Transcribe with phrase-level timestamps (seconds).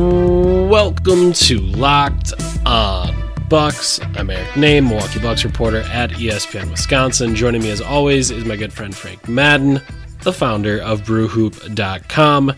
[0.00, 2.32] Welcome to Locked
[2.64, 3.14] On
[3.50, 4.00] Bucks.
[4.16, 7.34] I'm Eric Nehm, Milwaukee Bucks reporter at ESPN Wisconsin.
[7.34, 9.82] Joining me as always is my good friend Frank Madden,
[10.22, 12.54] the founder of BrewHoop.com.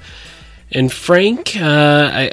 [0.70, 2.32] And Frank, uh, I,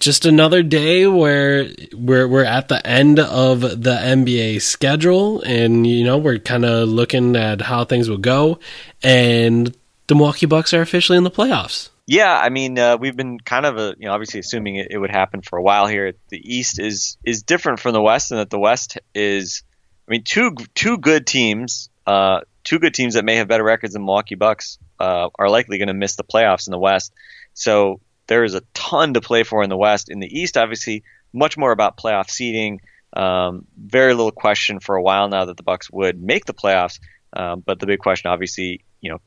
[0.00, 6.02] just another day where we're we're at the end of the NBA schedule, and you
[6.02, 8.58] know we're kind of looking at how things will go,
[9.02, 11.90] and the Milwaukee Bucks are officially in the playoffs.
[12.06, 14.98] Yeah, I mean, uh, we've been kind of, a, you know, obviously assuming it, it
[14.98, 16.12] would happen for a while here.
[16.28, 19.64] The East is is different from the West, and that the West is,
[20.08, 23.94] I mean, two two good teams, uh, two good teams that may have better records
[23.94, 27.12] than Milwaukee Bucks uh, are likely going to miss the playoffs in the West.
[27.54, 30.08] So there is a ton to play for in the West.
[30.08, 32.82] In the East, obviously, much more about playoff seeding.
[33.14, 37.00] Um, very little question for a while now that the Bucks would make the playoffs.
[37.32, 39.18] Um, but the big question, obviously, you know,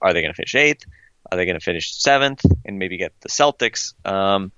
[0.00, 0.86] are they going to finish eighth?
[1.32, 4.52] Are they going to finish seventh and maybe get the Celtics, um,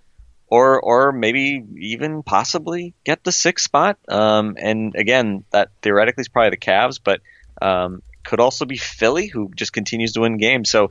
[0.48, 3.96] or or maybe even possibly get the sixth spot?
[4.08, 7.20] Um, and again, that theoretically is probably the Cavs, but
[7.62, 10.68] um, could also be Philly, who just continues to win games.
[10.68, 10.88] So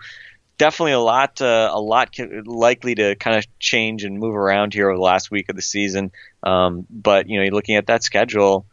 [0.57, 4.89] definitely a lot uh, a lot likely to kind of change and move around here
[4.89, 6.13] over the last week of the season.
[6.43, 8.65] Um, but you know, you're looking at that schedule,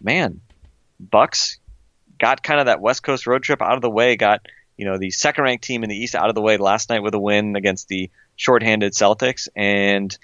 [0.00, 0.40] man,
[1.00, 1.58] Bucks
[2.20, 4.46] got kind of that West Coast road trip out of the way, got
[4.82, 7.04] you know the second ranked team in the East out of the way last night
[7.04, 10.18] with a win against the shorthanded Celtics, and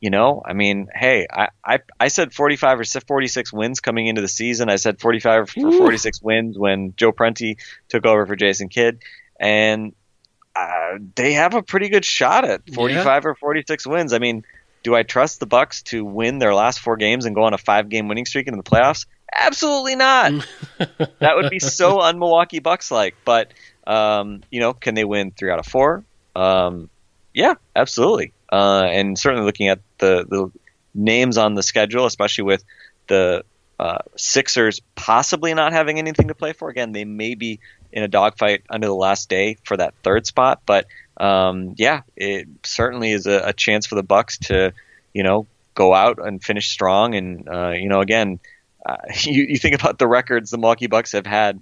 [0.00, 4.22] you know, I mean, hey, I, I, I said 45 or 46 wins coming into
[4.22, 4.70] the season.
[4.70, 7.58] I said 45 for 46 wins when Joe Prunty
[7.90, 9.02] took over for Jason Kidd,
[9.38, 9.94] and
[10.56, 14.14] uh, they have a pretty good shot at 45 or 46 wins.
[14.14, 14.44] I mean,
[14.82, 17.58] do I trust the Bucks to win their last four games and go on a
[17.58, 19.04] five-game winning streak into the playoffs?
[19.34, 20.46] Absolutely not.
[21.18, 23.16] that would be so un-Milwaukee Bucks like.
[23.24, 23.52] But
[23.86, 26.04] um, you know, can they win three out of four?
[26.34, 26.90] Um,
[27.32, 28.32] yeah, absolutely.
[28.50, 30.50] Uh, and certainly looking at the the
[30.94, 32.64] names on the schedule, especially with
[33.08, 33.44] the
[33.78, 36.68] uh, Sixers possibly not having anything to play for.
[36.68, 37.60] Again, they may be
[37.92, 40.86] in a dogfight under the last day for that third spot, but
[41.16, 44.72] um, yeah, it certainly is a, a chance for the Bucks to,
[45.12, 47.14] you know, go out and finish strong.
[47.14, 48.40] And uh, you know, again,
[48.86, 51.60] uh, you, you think about the records the Milwaukee Bucks have had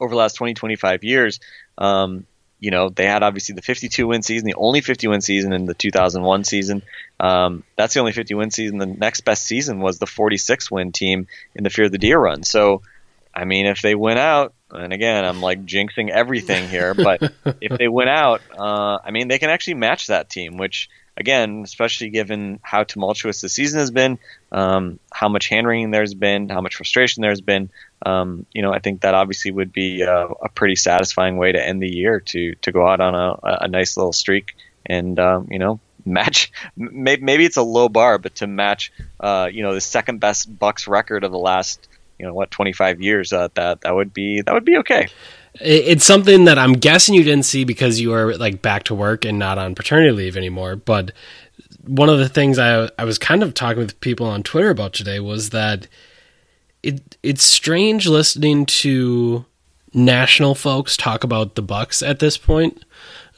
[0.00, 1.40] over the last 20, 25 years.
[1.78, 2.26] Um,
[2.64, 5.66] you know, they had obviously the 52 win season, the only 50 win season in
[5.66, 6.82] the 2001 season.
[7.20, 8.78] Um, that's the only 50 win season.
[8.78, 12.18] The next best season was the 46 win team in the Fear of the Deer
[12.18, 12.42] run.
[12.42, 12.80] So,
[13.34, 17.76] I mean, if they win out, and again, I'm like jinxing everything here, but if
[17.76, 20.88] they win out, uh, I mean, they can actually match that team, which,
[21.18, 24.18] again, especially given how tumultuous the season has been,
[24.52, 27.68] um, how much hand wringing there's been, how much frustration there's been,
[28.04, 31.64] um, you know, I think that obviously would be a, a pretty satisfying way to
[31.64, 34.56] end the year to to go out on a, a nice little streak
[34.86, 36.52] and um, you know match.
[36.76, 40.58] Maybe, maybe it's a low bar, but to match, uh, you know, the second best
[40.58, 41.88] Bucks record of the last
[42.18, 45.08] you know what 25 years, uh, that that would be that would be okay.
[45.60, 49.24] It's something that I'm guessing you didn't see because you are like back to work
[49.24, 50.74] and not on paternity leave anymore.
[50.74, 51.12] But
[51.86, 54.92] one of the things I I was kind of talking with people on Twitter about
[54.92, 55.86] today was that
[56.84, 59.44] it it's strange listening to
[59.92, 62.84] national folks talk about the Bucks at this point,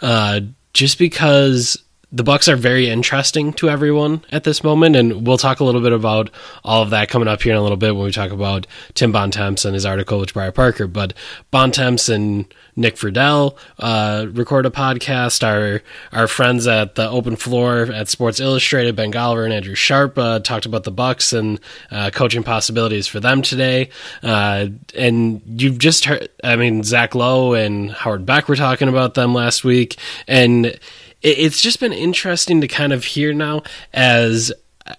[0.03, 0.41] uh,
[0.73, 5.59] just because the Bucks are very interesting to everyone at this moment, and we'll talk
[5.59, 6.31] a little bit about
[6.63, 9.11] all of that coming up here in a little bit when we talk about Tim
[9.11, 10.87] Bontemps and his article with Jabari Parker.
[10.87, 11.15] But
[11.51, 15.43] Bontemps and Nick Friedell uh, record a podcast.
[15.43, 15.83] Our
[16.13, 20.39] our friends at the Open Floor at Sports Illustrated, Ben Golliver and Andrew Sharp, uh,
[20.39, 21.59] talked about the Bucks and
[21.91, 23.89] uh, coaching possibilities for them today.
[24.23, 29.15] Uh, and you've just heard, I mean, Zach Lowe and Howard Beck were talking about
[29.15, 29.97] them last week,
[30.29, 30.79] and
[31.27, 33.63] it's just been interesting to kind of hear now
[33.93, 34.53] as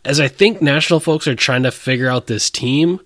[0.04, 3.00] as I think national folks are trying to figure out this team.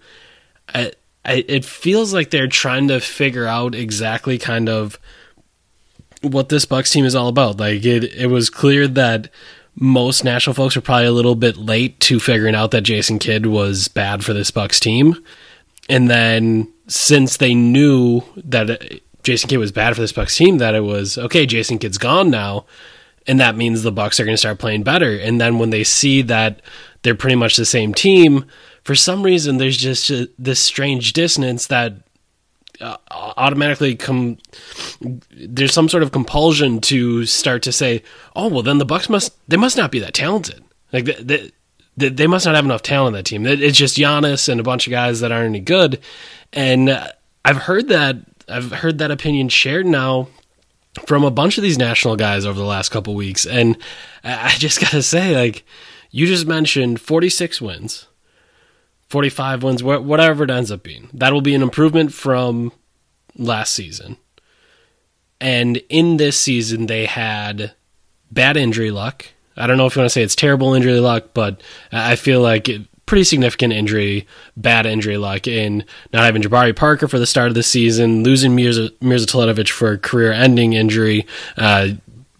[0.73, 0.91] I,
[1.23, 4.97] I, it feels like they're trying to figure out exactly kind of
[6.21, 7.59] what this Bucks team is all about.
[7.59, 9.29] Like it, it was clear that
[9.75, 13.45] most national folks are probably a little bit late to figuring out that Jason Kidd
[13.45, 15.23] was bad for this Bucks team.
[15.87, 20.75] And then since they knew that Jason Kidd was bad for this Bucks team, that
[20.75, 22.65] it was okay, Jason Kidd's gone now,
[23.27, 25.17] and that means the Bucks are going to start playing better.
[25.17, 26.61] And then when they see that
[27.03, 28.45] they're pretty much the same team,
[28.83, 31.93] for some reason there's just a, this strange dissonance that
[32.79, 34.39] uh, automatically come
[35.31, 38.01] there's some sort of compulsion to start to say
[38.35, 40.63] oh well then the bucks must they must not be that talented.
[40.91, 41.51] Like they,
[41.95, 43.45] they, they must not have enough talent on that team.
[43.45, 45.99] It's just Giannis and a bunch of guys that aren't any good.
[46.53, 47.09] And uh,
[47.45, 50.27] i've heard that i've heard that opinion shared now
[51.05, 53.77] from a bunch of these national guys over the last couple weeks and
[54.23, 55.63] i just gotta say like
[56.11, 58.07] you just mentioned 46 wins
[59.11, 61.09] 45 wins, whatever it ends up being.
[61.13, 62.71] That will be an improvement from
[63.35, 64.15] last season.
[65.41, 67.73] And in this season, they had
[68.31, 69.25] bad injury luck.
[69.57, 71.61] I don't know if you want to say it's terrible injury luck, but
[71.91, 74.25] I feel like it, pretty significant injury,
[74.55, 78.55] bad injury luck in not having Jabari Parker for the start of the season, losing
[78.55, 81.27] Mirza, Mirza Teletovic for a career-ending injury,
[81.57, 81.89] uh,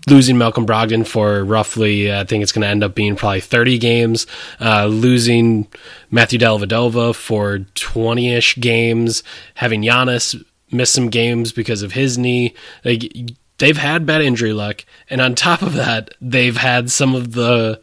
[0.10, 3.80] losing Malcolm Brogdon for roughly, I think it's going to end up being probably 30
[3.80, 4.28] games,
[4.62, 5.68] uh, losing
[6.10, 9.24] Matthew Dellavedova for 20 ish games,
[9.56, 10.42] having Giannis
[10.72, 12.54] miss some games because of his knee.
[12.86, 13.14] Like,
[13.58, 14.86] they've had bad injury luck.
[15.10, 17.82] And on top of that, they've had some of the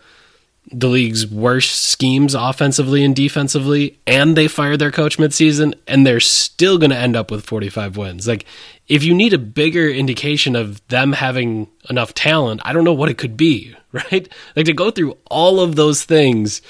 [0.71, 6.21] the league's worst schemes offensively and defensively, and they fired their coach midseason, and they're
[6.21, 8.29] still going to end up with 45 wins.
[8.29, 8.45] Like,
[8.87, 13.09] if you need a bigger indication of them having enough talent, I don't know what
[13.09, 14.29] it could be, right?
[14.57, 16.61] Like, to go through all of those things,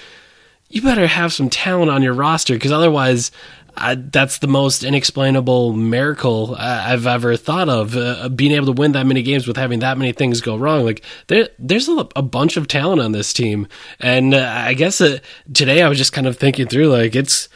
[0.69, 3.31] you better have some talent on your roster, because otherwise,
[3.79, 7.97] I, that's the most inexplainable miracle I've ever thought of.
[7.97, 10.85] Uh, being able to win that many games with having that many things go wrong,
[10.85, 13.69] like there, there's a, a bunch of talent on this team,
[14.01, 15.19] and uh, I guess uh,
[15.53, 17.49] today I was just kind of thinking through, like it's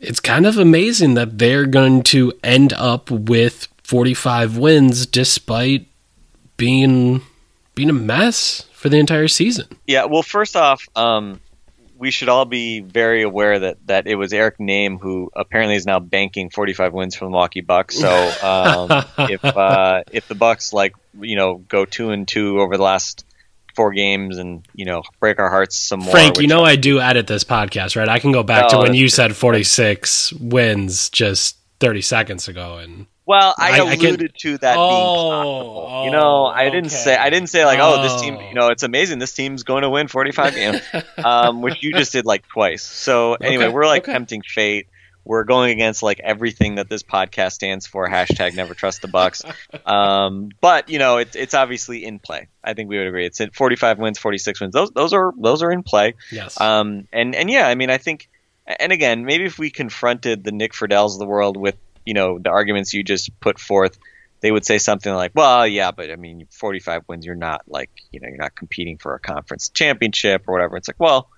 [0.00, 5.86] it's kind of amazing that they're going to end up with 45 wins despite
[6.56, 7.22] being
[7.74, 9.66] being a mess for the entire season.
[9.86, 11.40] Yeah, well, first off, um,
[11.98, 15.86] we should all be very aware that that it was Eric Nehm who apparently is
[15.86, 17.98] now banking 45 wins from the Milwaukee Bucks.
[17.98, 18.08] So
[18.42, 22.82] um, if uh, if the Bucks like you know go two and two over the
[22.82, 23.24] last
[23.74, 26.10] four games and you know break our hearts some more.
[26.10, 28.08] Frank, you know I, I do edit this podcast, right?
[28.08, 32.78] I can go back oh, to when you said 46 wins just 30 seconds ago
[32.78, 35.88] and well, I, I alluded I can, to that oh, being possible.
[35.90, 36.94] Oh, you know, I didn't okay.
[36.94, 37.96] say I didn't say like, oh.
[37.98, 38.02] oh.
[38.02, 38.38] this team.
[38.40, 39.18] You know, it's amazing.
[39.18, 40.80] This team's going to win 45 games,
[41.24, 42.84] um, which you just did like twice.
[42.84, 43.74] So anyway, okay.
[43.74, 44.12] we're like okay.
[44.12, 44.86] tempting fate.
[45.24, 48.08] We're going against like everything that this podcast stands for.
[48.08, 49.42] Hashtag Never Trust the Bucks.
[49.84, 52.46] Um, but you know, it's it's obviously in play.
[52.62, 53.26] I think we would agree.
[53.26, 54.72] It's 45 wins, 46 wins.
[54.72, 56.14] Those those are those are in play.
[56.30, 56.60] Yes.
[56.60, 58.28] Um, and and yeah, I mean, I think.
[58.80, 61.76] And again, maybe if we confronted the Nick Friedells of the world with
[62.06, 63.98] you know the arguments you just put forth,
[64.40, 67.90] they would say something like, "Well, yeah, but I mean, 45 wins, you're not like
[68.12, 71.28] you know you're not competing for a conference championship or whatever." It's like, well,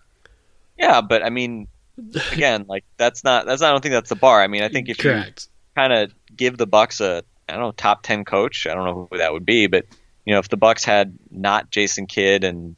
[0.78, 1.66] yeah, but I mean,
[2.32, 4.42] again, like that's not that's not, I don't think that's the bar.
[4.42, 5.48] I mean, I think if Correct.
[5.48, 8.84] you kind of give the Bucks a I don't know top 10 coach, I don't
[8.84, 9.86] know who that would be, but
[10.24, 12.76] you know if the Bucks had not Jason Kidd and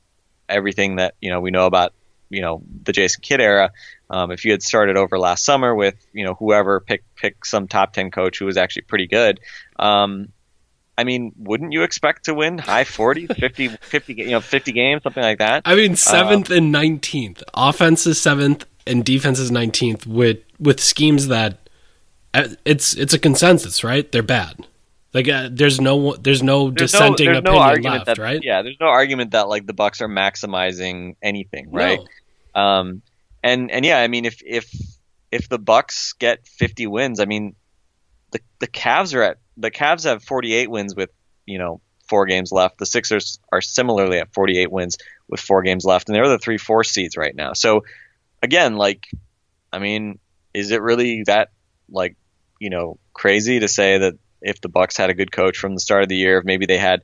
[0.49, 1.93] everything that you know we know about
[2.29, 3.73] you know the Jason Kidd era,
[4.11, 7.69] um, if you had started over last summer with you know whoever pick pick some
[7.69, 9.41] top ten coach who was actually pretty good,
[9.79, 10.33] um,
[10.99, 15.03] I mean, wouldn't you expect to win high 40, 50, 50 you know, 50 games,
[15.03, 15.63] something like that?
[15.65, 17.43] I mean, seventh uh, and nineteenth.
[17.55, 21.69] Offense is seventh and defense is nineteenth with with schemes that
[22.35, 24.11] uh, it's it's a consensus, right?
[24.11, 24.67] They're bad.
[25.15, 28.19] Like uh, there's no there's no there's dissenting no, there's opinion no argument left, that,
[28.19, 28.41] right?
[28.43, 32.01] Yeah, there's no argument that like the Bucks are maximizing anything, right?
[32.55, 32.61] No.
[32.61, 33.03] Um,
[33.43, 34.73] and and yeah, I mean if if
[35.31, 37.55] if the Bucks get 50 wins, I mean
[38.31, 41.11] the the Cavs are at the Cavs have 48 wins with
[41.47, 42.79] you know four games left.
[42.79, 46.59] The Sixers are similarly at 48 wins with four games left, and they're the three
[46.59, 47.53] four seeds right now.
[47.53, 47.85] So
[48.43, 49.07] again, like
[49.73, 50.19] I mean,
[50.53, 51.51] is it really that
[51.89, 52.17] like
[52.59, 55.81] you know crazy to say that if the Bucks had a good coach from the
[55.81, 57.03] start of the year, if maybe they had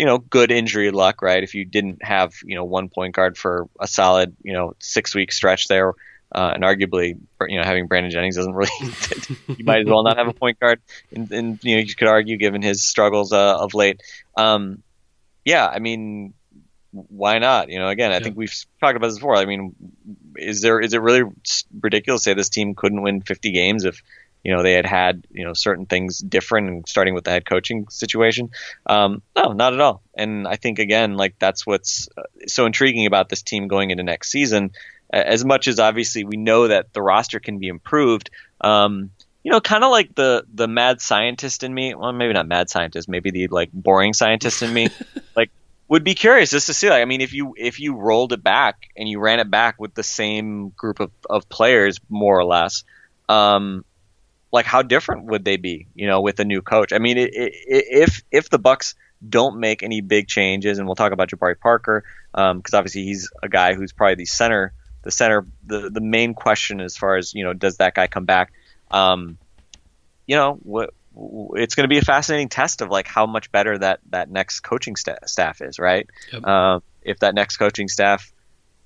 [0.00, 1.42] you know, good injury luck, right?
[1.42, 5.14] If you didn't have, you know, one point guard for a solid, you know, six
[5.14, 5.92] week stretch there,
[6.34, 8.70] uh, and arguably, you know, having Brandon Jennings doesn't really,
[9.58, 10.80] you might as well not have a point guard.
[11.14, 14.00] And, and you know, you could argue given his struggles uh, of late.
[14.38, 14.82] Um,
[15.44, 16.32] yeah, I mean,
[16.92, 17.68] why not?
[17.68, 18.20] You know, again, I yeah.
[18.20, 19.36] think we've talked about this before.
[19.36, 19.74] I mean,
[20.34, 21.30] is there is it really
[21.78, 24.02] ridiculous to say this team couldn't win 50 games if
[24.42, 27.44] you know they had had you know certain things different, and starting with the head
[27.44, 28.50] coaching situation.
[28.86, 30.02] Um, no, not at all.
[30.14, 34.02] And I think again, like that's what's uh, so intriguing about this team going into
[34.02, 34.72] next season.
[35.12, 38.30] As much as obviously we know that the roster can be improved,
[38.60, 39.10] um,
[39.42, 41.94] you know, kind of like the the mad scientist in me.
[41.94, 44.88] Well, maybe not mad scientist, maybe the like boring scientist in me.
[45.36, 45.50] like
[45.88, 46.88] would be curious just to see.
[46.88, 49.80] Like, I mean, if you if you rolled it back and you ran it back
[49.80, 52.84] with the same group of, of players, more or less,
[53.28, 53.84] um,
[54.52, 55.86] like how different would they be?
[55.94, 56.92] You know, with a new coach.
[56.92, 58.94] I mean, it, it, if if the Bucks
[59.26, 63.30] don't make any big changes, and we'll talk about Jabari Parker because um, obviously he's
[63.42, 67.34] a guy who's probably the center, the center, the the main question as far as
[67.34, 68.52] you know, does that guy come back?
[68.90, 69.38] Um,
[70.26, 70.94] you know, what
[71.54, 74.60] it's going to be a fascinating test of like how much better that that next
[74.60, 76.08] coaching sta- staff is, right?
[76.32, 76.42] Yep.
[76.44, 78.32] Uh, if that next coaching staff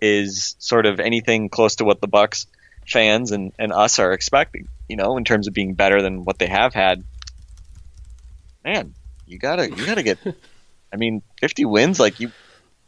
[0.00, 2.47] is sort of anything close to what the Bucks
[2.87, 6.38] fans and, and us are expecting, you know, in terms of being better than what
[6.38, 7.05] they have had,
[8.64, 8.95] man,
[9.26, 10.19] you gotta you gotta get.
[10.93, 12.31] I mean, fifty wins, like you,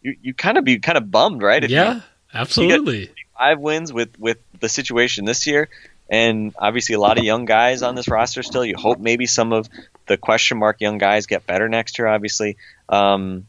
[0.01, 1.63] you, you kind of be kind of bummed, right?
[1.63, 3.11] If yeah, you, absolutely.
[3.37, 5.69] Five wins with with the situation this year
[6.09, 8.65] and obviously a lot of young guys on this roster still.
[8.65, 9.69] You hope maybe some of
[10.07, 12.07] the question mark young guys get better next year.
[12.07, 12.57] Obviously,
[12.89, 13.47] um,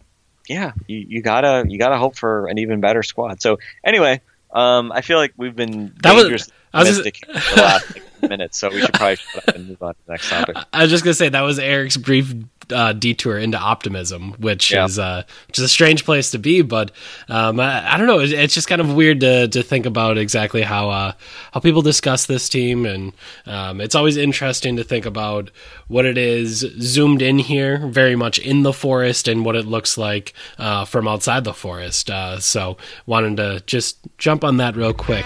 [0.48, 3.42] yeah, you, you, gotta you gotta hope for an even better squad.
[3.42, 8.30] So anyway, um, I feel like we've been that was, optimistic was, the last like,
[8.30, 10.58] minutes, so we should probably shut up and move on to the next topic.
[10.74, 12.34] I was just gonna say that was Eric's brief
[12.71, 14.86] uh, detour into optimism, which yeah.
[14.86, 16.62] is uh, which is a strange place to be.
[16.62, 16.91] But
[17.29, 18.19] um, I, I, don't know.
[18.19, 21.12] It's just kind of weird to to think about exactly how uh,
[21.51, 23.13] how people discuss this team, and
[23.45, 25.51] um, it's always interesting to think about
[25.88, 29.97] what it is zoomed in here, very much in the forest, and what it looks
[29.97, 32.09] like uh, from outside the forest.
[32.09, 35.25] Uh, so, wanted to just jump on that real quick.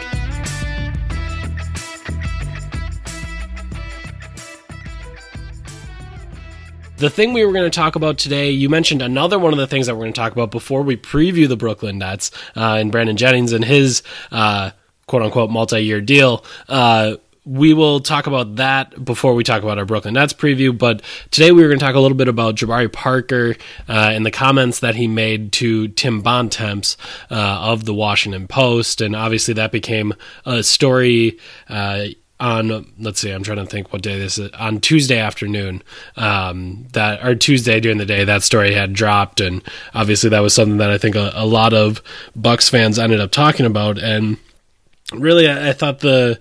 [7.01, 9.65] The thing we were going to talk about today, you mentioned another one of the
[9.65, 12.91] things that we're going to talk about before we preview the Brooklyn Nets uh, and
[12.91, 14.69] Brandon Jennings and his uh,
[15.07, 16.45] quote unquote multi year deal.
[16.69, 20.77] Uh, we will talk about that before we talk about our Brooklyn Nets preview.
[20.77, 23.55] But today we were going to talk a little bit about Jabari Parker
[23.89, 26.97] uh, and the comments that he made to Tim Bontemps
[27.31, 30.13] uh, of the Washington Post, and obviously that became
[30.45, 32.09] a story uh,
[32.41, 35.81] on let's see i'm trying to think what day this is on tuesday afternoon
[36.17, 39.39] um, that or tuesday during the day that story had dropped.
[39.39, 42.01] And obviously that was something that i think a, a lot of
[42.35, 43.97] bucks fans ended up talking about.
[43.97, 44.37] And
[45.13, 46.39] really I, I thought the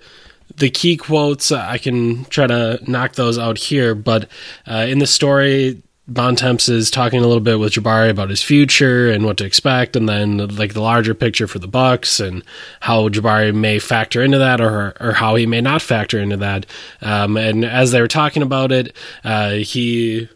[0.57, 3.95] the key quotes i can try to knock those out here.
[3.95, 4.29] But
[4.67, 9.11] uh, in the story Bontemps is talking a little bit with Jabari about his future
[9.11, 12.43] and what to expect, and then like the larger picture for the Bucks and
[12.81, 16.67] how Jabari may factor into that, or or how he may not factor into that.
[17.01, 20.29] Um, and as they were talking about it, uh, he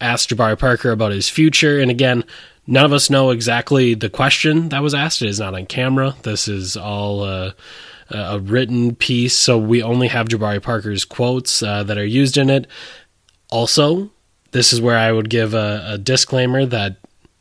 [0.00, 2.24] asked Jabari Parker about his future, and again.
[2.66, 5.20] None of us know exactly the question that was asked.
[5.20, 6.16] It is not on camera.
[6.22, 7.52] This is all uh,
[8.08, 12.48] a written piece, so we only have Jabari Parker's quotes uh, that are used in
[12.48, 12.66] it.
[13.50, 14.10] Also,
[14.54, 16.96] this is where I would give a, a disclaimer that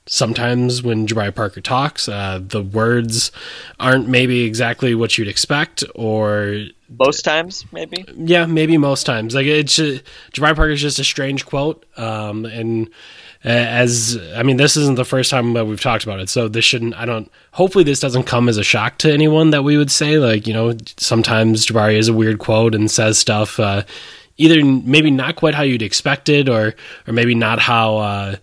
[0.07, 3.31] sometimes when Jabari Parker talks, uh, the words
[3.79, 6.65] aren't maybe exactly what you'd expect, or
[6.97, 8.03] most times, maybe.
[8.17, 9.35] Yeah, maybe most times.
[9.35, 9.99] Like it's uh,
[10.33, 12.87] Jabari Parker is just a strange quote, um, and
[13.45, 16.47] uh, as I mean, this isn't the first time that we've talked about it, so
[16.47, 16.95] this shouldn't.
[16.95, 17.31] I don't.
[17.51, 20.53] Hopefully, this doesn't come as a shock to anyone that we would say like you
[20.53, 23.59] know sometimes Jabari is a weird quote and says stuff.
[23.59, 23.83] Uh,
[24.37, 26.75] either maybe not quite how you'd expect it, or
[27.07, 28.35] or maybe not how uh,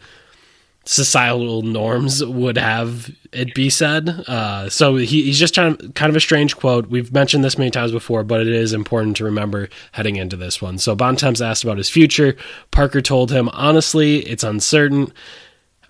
[0.84, 4.08] societal norms would have it be said.
[4.26, 6.88] Uh, so he, he's just trying kind of a strange quote.
[6.88, 10.60] We've mentioned this many times before, but it is important to remember heading into this
[10.60, 10.78] one.
[10.78, 12.36] So Bontemps asked about his future.
[12.70, 15.12] Parker told him, honestly, it's uncertain.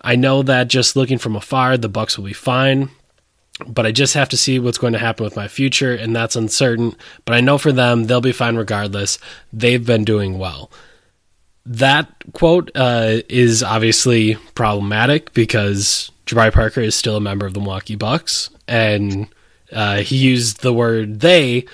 [0.01, 2.89] I know that just looking from afar, the Bucks will be fine
[3.67, 6.35] but I just have to see what's going to happen with my future, and that's
[6.35, 6.95] uncertain.
[7.25, 9.17] But I know for them, they'll be fine regardless.
[9.51, 10.71] They've been doing well.
[11.65, 17.59] That quote uh, is obviously problematic because Jabari Parker is still a member of the
[17.59, 19.27] Milwaukee Bucks, and
[19.71, 21.65] uh, he used the word "they"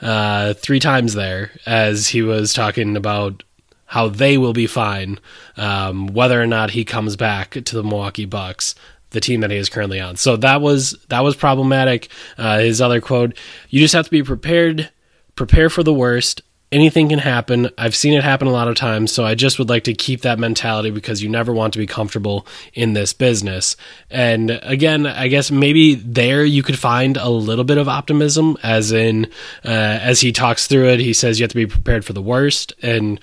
[0.00, 3.42] uh, three times there as he was talking about
[3.86, 5.18] how they will be fine,
[5.56, 8.74] um, whether or not he comes back to the Milwaukee Bucks
[9.10, 10.16] the team that he is currently on.
[10.16, 12.08] So that was that was problematic.
[12.38, 13.36] Uh, his other quote:
[13.68, 14.90] "You just have to be prepared,
[15.34, 17.70] prepare for the worst, anything can happen.
[17.76, 20.22] I've seen it happen a lot of times, so I just would like to keep
[20.22, 23.76] that mentality because you never want to be comfortable in this business.
[24.10, 28.92] And again, I guess maybe there you could find a little bit of optimism, as
[28.92, 29.26] in,
[29.64, 32.22] uh, as he talks through it, he says you have to be prepared for the
[32.22, 32.72] worst.
[32.82, 33.20] And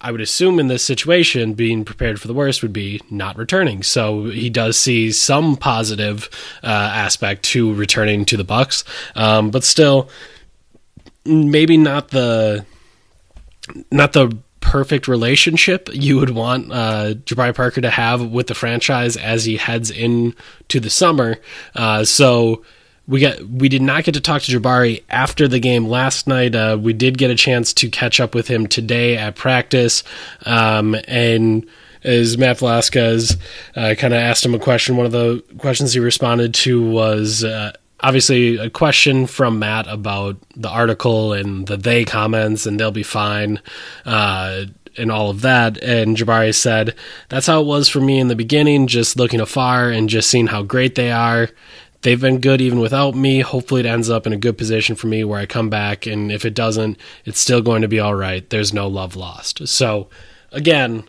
[0.00, 3.82] I would assume in this situation, being prepared for the worst would be not returning.
[3.82, 6.28] So he does see some positive
[6.62, 8.84] uh, aspect to returning to the Bucks,
[9.14, 10.10] um, but still,
[11.24, 12.66] maybe not the
[13.90, 19.16] not the perfect relationship you would want uh, Jabari Parker to have with the franchise
[19.16, 21.36] as he heads into the summer.
[21.74, 22.64] Uh, so
[23.06, 26.54] we got we did not get to talk to Jabari after the game last night.
[26.54, 30.02] Uh, we did get a chance to catch up with him today at practice,
[30.46, 31.66] um, and
[32.02, 33.36] as Matt Velazquez
[33.76, 37.44] uh, kind of asked him a question, one of the questions he responded to was.
[37.44, 42.90] Uh, obviously, a question from Matt about the article and the they comments, and they'll
[42.90, 43.60] be fine
[44.04, 44.64] uh,
[44.98, 45.82] and all of that.
[45.82, 46.94] And Jabari said,
[47.30, 50.48] That's how it was for me in the beginning, just looking afar and just seeing
[50.48, 51.48] how great they are
[52.04, 53.40] they've been good even without me.
[53.40, 56.30] Hopefully, it ends up in a good position for me where I come back, and
[56.30, 58.48] if it doesn't, it's still going to be all right.
[58.48, 59.66] There's no love lost.
[59.66, 60.08] So,
[60.52, 61.08] again,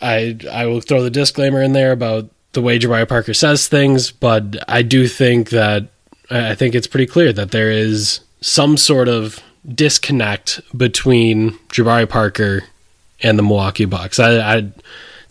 [0.00, 4.10] I I will throw the disclaimer in there about the way Jabari Parker says things,
[4.10, 5.88] but I do think that
[6.30, 12.62] I think it's pretty clear that there is some sort of disconnect between Jabari Parker
[13.22, 14.18] and the Milwaukee Bucks.
[14.18, 14.72] I, I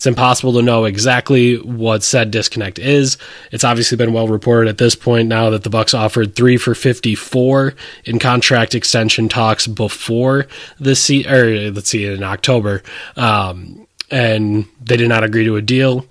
[0.00, 3.18] it's impossible to know exactly what said disconnect is.
[3.52, 6.74] It's obviously been well reported at this point now that the Bucks offered three for
[6.74, 7.74] fifty-four
[8.06, 10.46] in contract extension talks before
[10.78, 12.82] the se- or let's see in October,
[13.16, 16.06] um, and they did not agree to a deal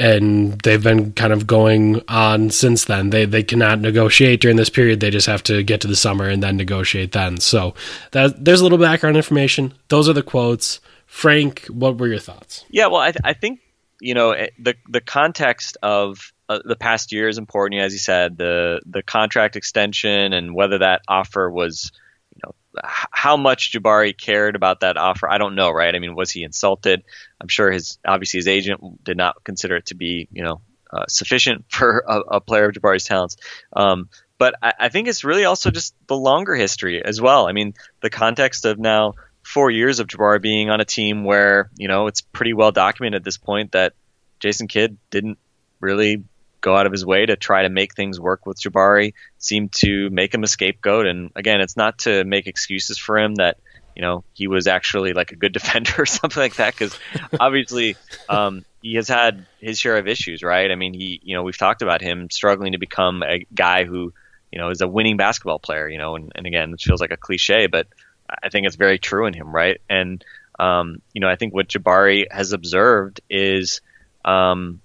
[0.00, 3.10] and they've been kind of going on since then.
[3.10, 4.98] They they cannot negotiate during this period.
[4.98, 7.38] They just have to get to the summer and then negotiate then.
[7.38, 7.74] So
[8.10, 9.74] that there's a little background information.
[9.90, 10.80] Those are the quotes.
[11.06, 12.64] Frank, what were your thoughts?
[12.68, 13.60] Yeah, well, I, th- I think
[14.00, 17.80] you know eh, the the context of uh, the past year is important.
[17.80, 21.92] As you said, the the contract extension and whether that offer was,
[22.34, 25.28] you know, h- how much Jabari cared about that offer.
[25.28, 25.94] I don't know, right?
[25.94, 27.02] I mean, was he insulted?
[27.40, 30.60] I'm sure his obviously his agent did not consider it to be, you know,
[30.92, 33.36] uh, sufficient for a, a, player of Jabari's talents.
[33.72, 34.08] Um,
[34.38, 37.46] but I, I think it's really also just the longer history as well.
[37.48, 39.14] I mean, the context of now
[39.46, 43.20] four years of Jabari being on a team where you know it's pretty well documented
[43.20, 43.94] at this point that
[44.40, 45.38] Jason Kidd didn't
[45.80, 46.24] really
[46.60, 50.10] go out of his way to try to make things work with Jabari, seemed to
[50.10, 51.06] make him a scapegoat.
[51.06, 53.58] And again, it's not to make excuses for him that
[53.94, 56.98] you know he was actually like a good defender or something like that, because
[57.38, 57.96] obviously
[58.28, 60.72] um, he has had his share of issues, right?
[60.72, 64.12] I mean, he you know we've talked about him struggling to become a guy who
[64.50, 67.12] you know is a winning basketball player, you know, and, and again, it feels like
[67.12, 67.86] a cliche, but
[68.28, 69.80] I think it's very true in him, right?
[69.88, 70.24] And
[70.58, 73.80] um, you know, I think what Jabari has observed is
[74.24, 74.80] um,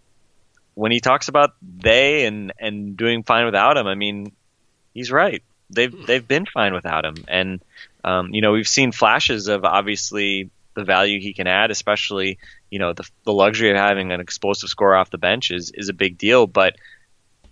[0.76, 3.88] when he talks about they and and doing fine without him.
[3.88, 4.32] I mean,
[4.94, 5.44] he's right.
[5.70, 7.62] They've they've been fine without him, and
[8.04, 12.38] um, you know, we've seen flashes of obviously the value he can add, especially
[12.70, 15.90] you know the the luxury of having an explosive score off the bench is is
[15.90, 16.48] a big deal.
[16.48, 16.76] But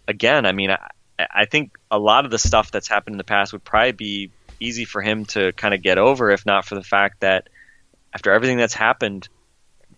[0.07, 3.23] again, I mean, I, I think a lot of the stuff that's happened in the
[3.23, 6.75] past would probably be easy for him to kind of get over, if not for
[6.75, 7.49] the fact that
[8.13, 9.27] after everything that's happened,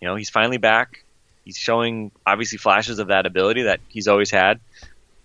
[0.00, 1.04] you know, he's finally back.
[1.44, 4.60] He's showing obviously flashes of that ability that he's always had,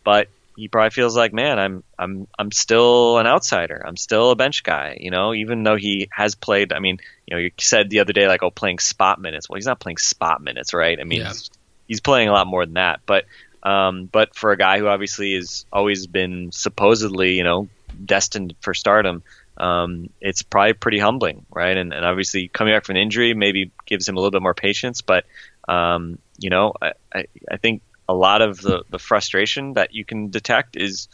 [0.04, 3.84] but he probably feels like, man, I'm I'm I'm still an outsider.
[3.86, 6.73] I'm still a bench guy, you know, even though he has played.
[6.73, 6.97] I mean,
[7.28, 9.47] you know, you said the other day like, oh, playing spot minutes.
[9.47, 11.00] Well, he's not playing spot minutes, right?
[11.00, 11.28] I mean, yeah.
[11.28, 11.52] he's,
[11.88, 13.26] he's playing a lot more than that, but
[13.62, 17.67] um, but for a guy who obviously has always been supposedly, you know,
[18.06, 19.23] destined for stardom,
[19.58, 21.76] um, it's probably pretty humbling, right?
[21.76, 24.54] And, and, obviously, coming back from an injury maybe gives him a little bit more
[24.54, 25.02] patience.
[25.02, 25.26] But
[25.67, 30.06] um, you know, I, I, I, think a lot of the, the frustration that you
[30.06, 31.10] can detect is,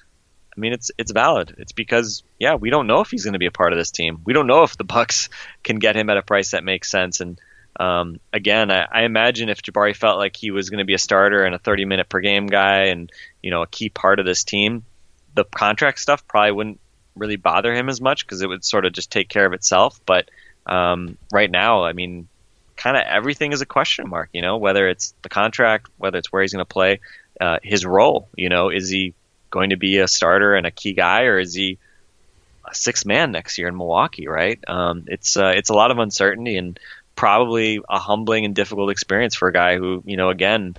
[0.55, 1.55] I mean, it's it's valid.
[1.57, 3.91] It's because yeah, we don't know if he's going to be a part of this
[3.91, 4.21] team.
[4.25, 5.29] We don't know if the Bucks
[5.63, 7.21] can get him at a price that makes sense.
[7.21, 7.39] And
[7.79, 10.99] um, again, I, I, imagine if Jabari felt like he was going to be a
[10.99, 14.25] starter and a 30 minute per game guy, and you know, a key part of
[14.25, 14.83] this team
[15.33, 16.79] the contract stuff probably wouldn't
[17.15, 19.99] really bother him as much because it would sort of just take care of itself.
[20.05, 20.29] But
[20.65, 22.27] um, right now, I mean,
[22.75, 24.29] kind of everything is a question mark.
[24.33, 26.99] You know, whether it's the contract, whether it's where he's going to play,
[27.39, 28.27] uh, his role.
[28.35, 29.13] You know, is he
[29.49, 31.77] going to be a starter and a key guy, or is he
[32.69, 34.27] a six man next year in Milwaukee?
[34.27, 34.59] Right?
[34.67, 36.79] Um, it's uh, it's a lot of uncertainty and
[37.15, 40.75] probably a humbling and difficult experience for a guy who, you know, again,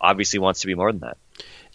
[0.00, 1.16] obviously wants to be more than that.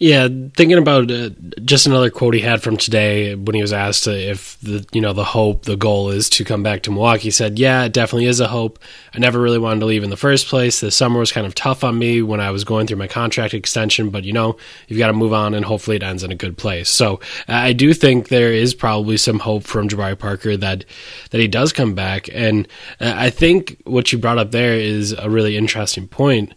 [0.01, 1.31] Yeah, thinking about uh,
[1.65, 5.11] just another quote he had from today when he was asked if the you know
[5.11, 7.23] the hope, the goal is to come back to Milwaukee.
[7.23, 8.79] He said, "Yeah, it definitely is a hope.
[9.13, 10.79] I never really wanted to leave in the first place.
[10.79, 13.53] The summer was kind of tough on me when I was going through my contract
[13.53, 14.55] extension, but you know,
[14.87, 17.73] you've got to move on, and hopefully it ends in a good place." So I
[17.73, 20.85] do think there is probably some hope from Jabari Parker that
[21.31, 22.69] that he does come back, and
[23.01, 26.53] uh, I think what you brought up there is a really interesting point,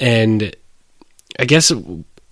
[0.00, 0.56] and
[1.38, 1.72] I guess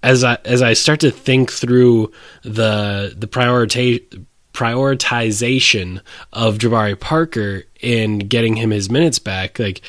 [0.03, 6.01] as I as I start to think through the the priorita- prioritization
[6.33, 9.83] of Jabari Parker and getting him his minutes back, like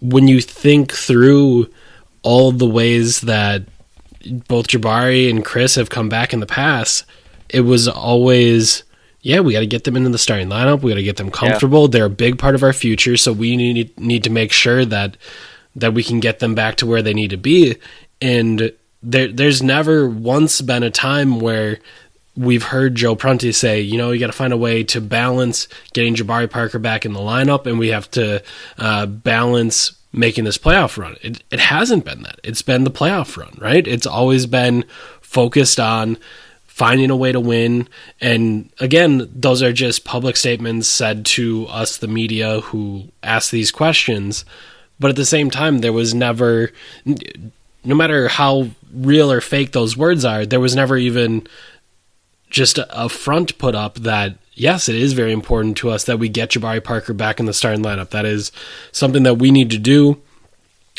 [0.00, 1.70] when you think through
[2.22, 3.64] all the ways that
[4.48, 7.04] both Jabari and Chris have come back in the past,
[7.48, 8.82] it was always
[9.22, 10.82] yeah, we got to get them into the starting lineup.
[10.82, 11.82] We got to get them comfortable.
[11.82, 11.88] Yeah.
[11.90, 15.16] They're a big part of our future, so we need need to make sure that
[15.74, 17.76] that we can get them back to where they need to be.
[18.20, 18.72] And
[19.02, 21.78] there, there's never once been a time where
[22.36, 25.68] we've heard Joe Prunty say, you know, you got to find a way to balance
[25.94, 28.42] getting Jabari Parker back in the lineup, and we have to
[28.78, 31.16] uh, balance making this playoff run.
[31.22, 32.40] It, it hasn't been that.
[32.42, 33.86] It's been the playoff run, right?
[33.86, 34.84] It's always been
[35.20, 36.18] focused on
[36.66, 37.88] finding a way to win.
[38.20, 43.70] And again, those are just public statements said to us, the media, who ask these
[43.72, 44.44] questions.
[45.00, 46.72] But at the same time, there was never,
[47.86, 51.46] no matter how real or fake those words are, there was never even
[52.50, 56.18] just a, a front put up that yes, it is very important to us that
[56.18, 58.10] we get Jabari Parker back in the starting lineup.
[58.10, 58.50] That is
[58.90, 60.20] something that we need to do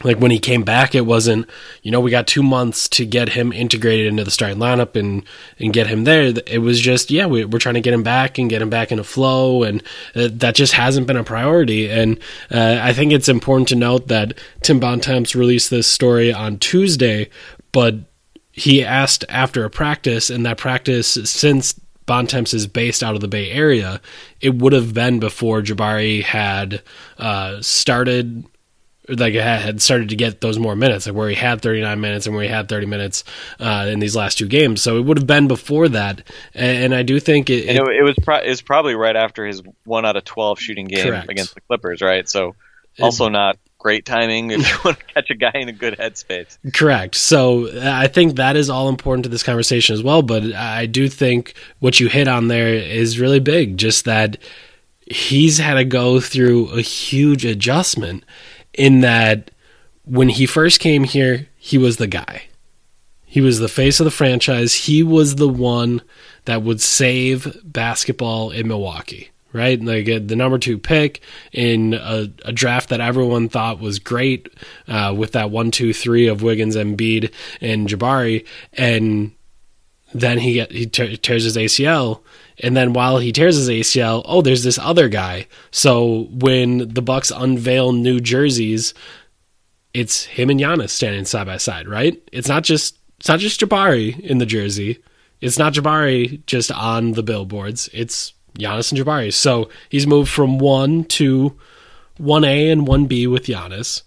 [0.04, 1.50] like when he came back, it wasn't,
[1.82, 5.24] you know, we got two months to get him integrated into the starting lineup and,
[5.58, 6.34] and get him there.
[6.46, 8.92] It was just, yeah, we, are trying to get him back and get him back
[8.92, 9.64] in a flow.
[9.64, 9.82] And
[10.16, 11.90] uh, that just hasn't been a priority.
[11.90, 12.20] And
[12.52, 17.30] uh, I think it's important to note that Tim Bontemps released this story on Tuesday,
[17.72, 17.96] but
[18.52, 21.74] he asked after a practice, and that practice, since
[22.06, 24.00] Bontemps is based out of the Bay Area,
[24.42, 26.84] it would have been before Jabari had
[27.18, 28.46] uh, started
[29.10, 32.36] like had started to get those more minutes, like where he had 39 minutes and
[32.36, 33.24] where he had 30 minutes
[33.60, 34.82] uh, in these last two games.
[34.82, 37.66] So it would have been before that, and, and I do think it.
[37.66, 41.08] it, it was pro- was probably right after his one out of 12 shooting game
[41.08, 41.30] correct.
[41.30, 42.28] against the Clippers, right?
[42.28, 42.56] So
[43.00, 45.98] also it, not great timing if you want to catch a guy in a good
[45.98, 46.58] headspace.
[46.74, 47.16] Correct.
[47.16, 50.22] So I think that is all important to this conversation as well.
[50.22, 53.78] But I do think what you hit on there is really big.
[53.78, 54.38] Just that
[55.10, 58.24] he's had to go through a huge adjustment
[58.74, 59.52] in that
[60.04, 62.44] when he first came here, he was the guy.
[63.26, 64.74] He was the face of the franchise.
[64.74, 66.02] He was the one
[66.46, 69.82] that would save basketball in Milwaukee, right?
[69.82, 74.50] Like uh, the number two pick in a, a draft that everyone thought was great
[74.88, 78.46] uh, with that one, two, three of Wiggins, Embiid, and Jabari.
[78.74, 79.34] And
[80.14, 82.22] then he get, he tears his ACL
[82.60, 85.48] and then while he tears his ACL, oh, there's this other guy.
[85.72, 88.94] So when the Bucks unveil new jerseys,
[89.94, 92.22] it's him and Giannis standing side by side, right?
[92.32, 95.00] It's not just it's not just Jabari in the jersey.
[95.42, 97.90] It's not Jabari just on the billboards.
[97.94, 99.34] It's Giannis and Jabari.
[99.34, 101.58] So he's moved from one to
[102.18, 104.02] one A and one B with Giannis.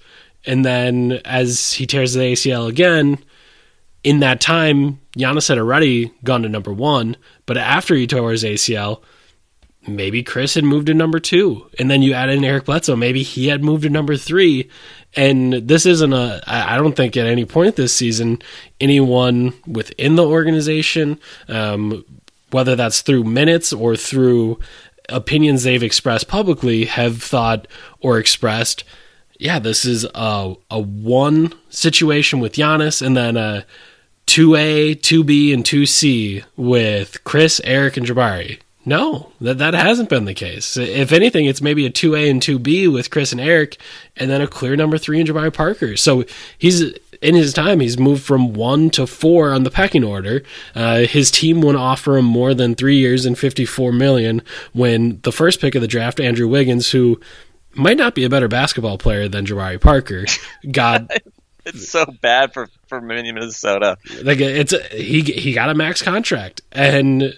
[0.44, 3.18] And then as he tears the ACL again,
[4.02, 8.44] in that time, Giannis had already gone to number one, but after he tore his
[8.44, 9.02] ACL,
[9.86, 11.68] maybe Chris had moved to number two.
[11.78, 14.70] And then you add in Eric Bledsoe, maybe he had moved to number three.
[15.16, 18.40] And this isn't a, I don't think at any point this season,
[18.80, 21.18] anyone within the organization,
[21.48, 22.04] um,
[22.50, 24.58] whether that's through minutes or through
[25.08, 27.66] opinions they've expressed publicly, have thought
[28.00, 28.84] or expressed
[29.40, 33.64] yeah, this is a a one situation with Giannis, and then a
[34.30, 38.60] 2A, 2B, and 2C with Chris, Eric, and Jabari.
[38.84, 40.76] No, that that hasn't been the case.
[40.76, 43.76] If anything, it's maybe a 2A and 2B with Chris and Eric,
[44.16, 45.96] and then a clear number three in Jabari Parker.
[45.96, 46.24] So
[46.56, 46.80] he's
[47.20, 50.44] in his time, he's moved from one to four on the pecking order.
[50.76, 55.32] Uh, his team wouldn't offer him more than three years and 54 million when the
[55.32, 57.20] first pick of the draft, Andrew Wiggins, who
[57.74, 60.24] might not be a better basketball player than Jabari Parker,
[60.70, 61.10] got
[61.74, 63.96] it's so bad for for Minnesota.
[64.22, 67.35] Like it's a, he he got a max contract, and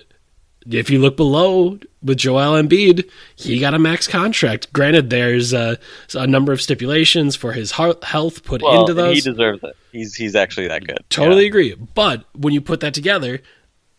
[0.71, 4.73] if you look below with Joel Embiid, he got a max contract.
[4.73, 5.79] Granted, there's a,
[6.15, 9.25] a number of stipulations for his health put well, into those.
[9.25, 9.77] He deserves it.
[9.93, 11.05] He's he's actually that good.
[11.11, 11.49] Totally yeah.
[11.49, 11.75] agree.
[11.95, 13.41] But when you put that together,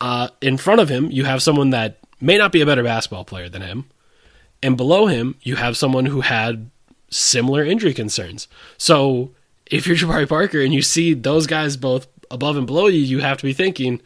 [0.02, 3.26] uh, in front of him, you have someone that may not be a better basketball
[3.26, 3.86] player than him,
[4.62, 6.70] and below him, you have someone who had
[7.10, 8.48] similar injury concerns.
[8.78, 9.32] So
[9.74, 13.20] if you're Jabari Parker and you see those guys both above and below you, you
[13.22, 14.02] have to be thinking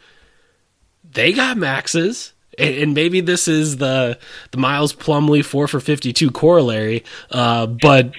[1.04, 2.32] they got maxes.
[2.58, 4.18] And maybe this is the
[4.50, 8.12] the Miles Plumlee four for fifty two corollary, uh, but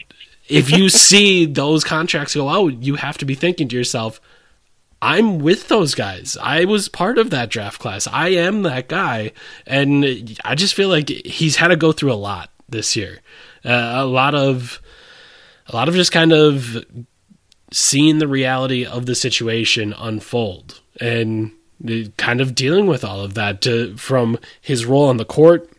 [0.47, 4.21] if you see those contracts go out, you have to be thinking to yourself,
[5.01, 6.38] I'm with those guys.
[6.41, 8.07] I was part of that draft class.
[8.07, 9.31] I am that guy.
[9.65, 13.19] And I just feel like he's had to go through a lot this year.
[13.65, 14.81] Uh, a lot of
[15.67, 16.85] a lot of just kind of
[17.71, 21.51] seeing the reality of the situation unfold and
[22.17, 25.69] kind of dealing with all of that to, from his role on the court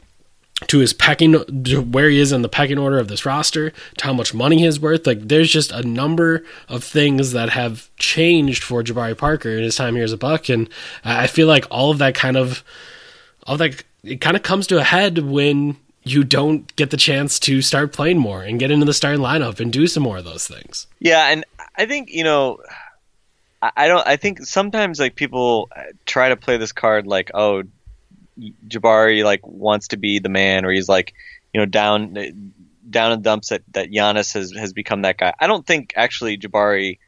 [0.66, 1.32] to his pecking
[1.64, 4.58] to where he is in the pecking order of this roster to how much money
[4.58, 5.06] he's worth.
[5.06, 9.76] Like there's just a number of things that have changed for Jabari Parker in his
[9.76, 10.48] time here as a buck.
[10.48, 10.68] And
[11.04, 12.62] I feel like all of that kind of
[13.46, 16.96] all of that it kind of comes to a head when you don't get the
[16.96, 20.18] chance to start playing more and get into the starting lineup and do some more
[20.18, 20.86] of those things.
[20.98, 21.44] Yeah, and
[21.76, 22.58] I think you know,
[23.62, 24.06] I don't.
[24.06, 25.70] I think sometimes like people
[26.06, 27.64] try to play this card like, oh,
[28.66, 31.14] Jabari like wants to be the man, or he's like,
[31.52, 32.16] you know, down
[32.88, 35.34] down in dumps that that Giannis has has become that guy.
[35.38, 36.98] I don't think actually Jabari.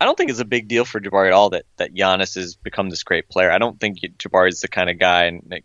[0.00, 2.56] I don't think it's a big deal for Jabari at all that that Giannis has
[2.56, 3.50] become this great player.
[3.50, 5.62] I don't think Jabari is the kind of guy, and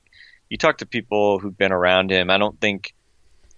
[0.49, 2.29] you talk to people who've been around him.
[2.29, 2.93] I don't think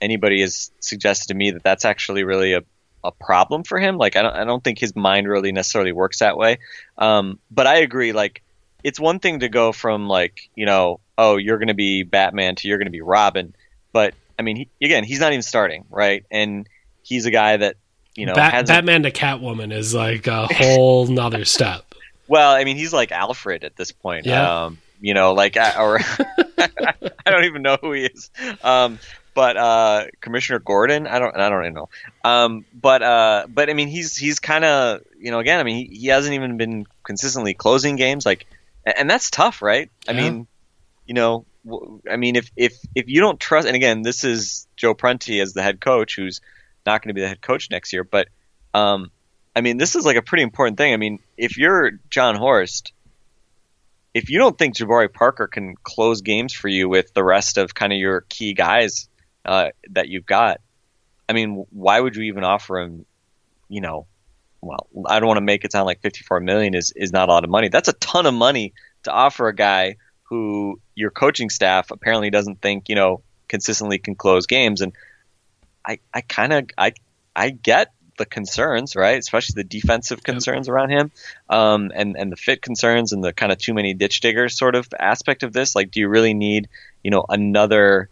[0.02, 2.64] anybody has suggested to me that that's actually really a
[3.04, 3.98] a problem for him.
[3.98, 6.60] Like I don't I don't think his mind really necessarily works that way.
[6.98, 8.12] Um, but I agree.
[8.12, 8.42] Like
[8.84, 12.56] it's one thing to go from like you know oh you're going to be Batman
[12.56, 13.54] to you're going to be Robin,
[13.94, 16.68] but I mean he, again he's not even starting right, and
[17.04, 17.76] he's a guy that
[18.16, 21.86] you know Bat- Batman to Catwoman is like a whole nother step.
[22.32, 24.28] Well, I mean he's like Alfred at this point.
[24.28, 24.66] Yeah.
[24.66, 26.00] Um, you know, like or
[26.58, 28.30] I don't even know who he is.
[28.64, 29.00] Um,
[29.34, 31.90] but uh, Commissioner Gordon, I don't, I don't even know.
[32.24, 35.88] Um, but uh, but I mean, he's he's kind of you know again, I mean,
[35.88, 38.48] he, he, hasn't even been consistently closing games, like,
[38.86, 39.90] and that's tough, right?
[40.08, 40.48] I mean,
[41.06, 41.46] you know,
[42.10, 45.54] I mean, if if if you don't trust, and again, this is Joe Prunty as
[45.54, 46.42] the head coach, who's
[46.86, 48.28] not going to be the head coach next year, but
[48.74, 49.12] um,
[49.56, 50.94] I mean, this is like a pretty important thing.
[50.94, 52.94] I mean, if you're Jon Horst
[54.14, 57.74] if you don't think Jabari Parker can close games for you with the rest of
[57.74, 59.08] kind of your key guys
[59.46, 60.62] uh, that you've got,
[61.28, 63.06] I mean, why would you even offer him?
[63.68, 64.08] You know,
[64.62, 67.32] well, I don't want to make it sound like 54 million is is not a
[67.32, 67.70] lot of money.
[67.70, 72.62] That's a ton of money to offer a guy who your coaching staff apparently doesn't
[72.62, 74.82] think you know consistently can close games.
[74.82, 74.94] And
[75.86, 76.94] I I kind of I
[77.36, 79.18] I get the concerns, right?
[79.18, 80.74] Especially the defensive concerns yep.
[80.74, 81.12] around him,
[81.50, 84.76] um, and and the fit concerns and the kind of too many ditch diggers sort
[84.76, 85.76] of aspect of this.
[85.76, 86.70] Like, do you really need
[87.04, 88.10] you know another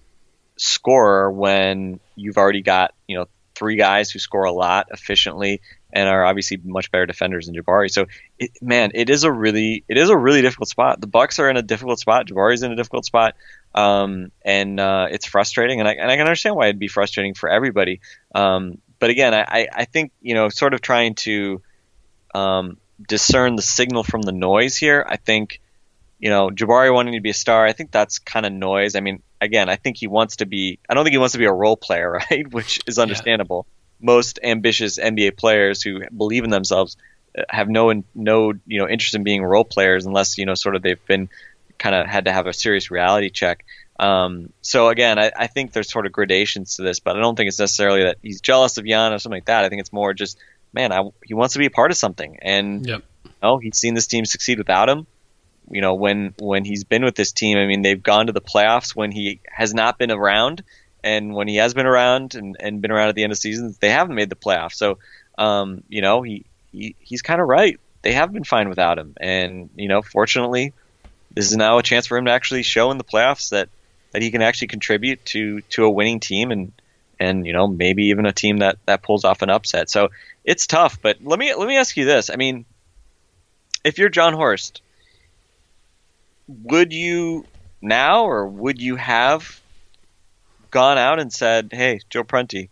[0.58, 6.08] scorer when you've already got you know three guys who score a lot efficiently and
[6.08, 7.90] are obviously much better defenders than Jabari.
[7.90, 8.06] So,
[8.38, 11.02] it, man, it is a really it is a really difficult spot.
[11.02, 12.28] The Bucks are in a difficult spot.
[12.28, 13.36] Jabari's in a difficult spot,
[13.74, 15.80] um, and uh, it's frustrating.
[15.80, 18.00] And I and I can understand why it'd be frustrating for everybody.
[18.36, 21.62] Um, but again, I, I think you know, sort of trying to
[22.34, 25.06] um, discern the signal from the noise here.
[25.08, 25.60] I think
[26.20, 28.96] you know, Jabari wanting to be a star, I think that's kind of noise.
[28.96, 30.80] I mean, again, I think he wants to be.
[30.90, 32.52] I don't think he wants to be a role player, right?
[32.52, 33.66] Which is understandable.
[33.68, 34.06] Yeah.
[34.06, 36.98] Most ambitious NBA players who believe in themselves
[37.38, 40.76] uh, have no no you know interest in being role players unless you know sort
[40.76, 41.30] of they've been
[41.78, 43.66] kind of had to have a serious reality check.
[44.00, 47.36] Um, so again, I, I, think there's sort of gradations to this, but I don't
[47.36, 49.66] think it's necessarily that he's jealous of Jan or something like that.
[49.66, 50.38] I think it's more just,
[50.72, 53.02] man, I, he wants to be a part of something, and yep.
[53.24, 55.08] you know, he's seen this team succeed without him
[55.70, 57.58] you know when when he's been with this team.
[57.58, 60.64] I mean, they've gone to the playoffs when he has not been around,
[61.04, 63.78] and when he has been around and, and been around at the end of seasons,
[63.78, 64.74] they haven't made the playoffs.
[64.74, 65.00] So,
[65.38, 67.80] um, you know, he, he he's kind of right.
[68.02, 70.74] They have been fine without him, and you know, fortunately,
[71.32, 73.70] this is now a chance for him to actually show in the playoffs that
[74.12, 76.72] that he can actually contribute to to a winning team and
[77.20, 79.90] and you know maybe even a team that that pulls off an upset.
[79.90, 80.10] So
[80.44, 82.30] it's tough, but let me let me ask you this.
[82.30, 82.66] I mean,
[83.84, 84.82] if you're Jon Horst
[86.48, 87.46] would you
[87.82, 89.62] now or would you have
[90.72, 92.70] gone out and said, "Hey, Joe Prunty,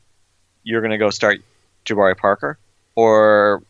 [0.63, 1.41] you're going to go start
[1.85, 2.57] Jabari Parker,"
[2.95, 3.63] or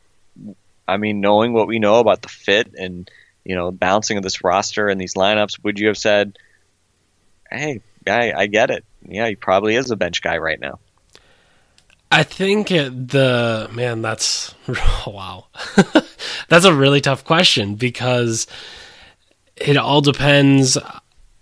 [0.87, 3.09] I mean, knowing what we know about the fit and
[3.43, 6.37] you know bouncing of this roster and these lineups, would you have said,
[7.57, 8.85] "Hey, guy, I get it.
[9.07, 10.79] Yeah, he probably is a bench guy right now."
[12.11, 14.55] I think the man that's
[15.07, 15.47] wow.
[16.47, 18.47] that's a really tough question because
[19.55, 20.77] it all depends.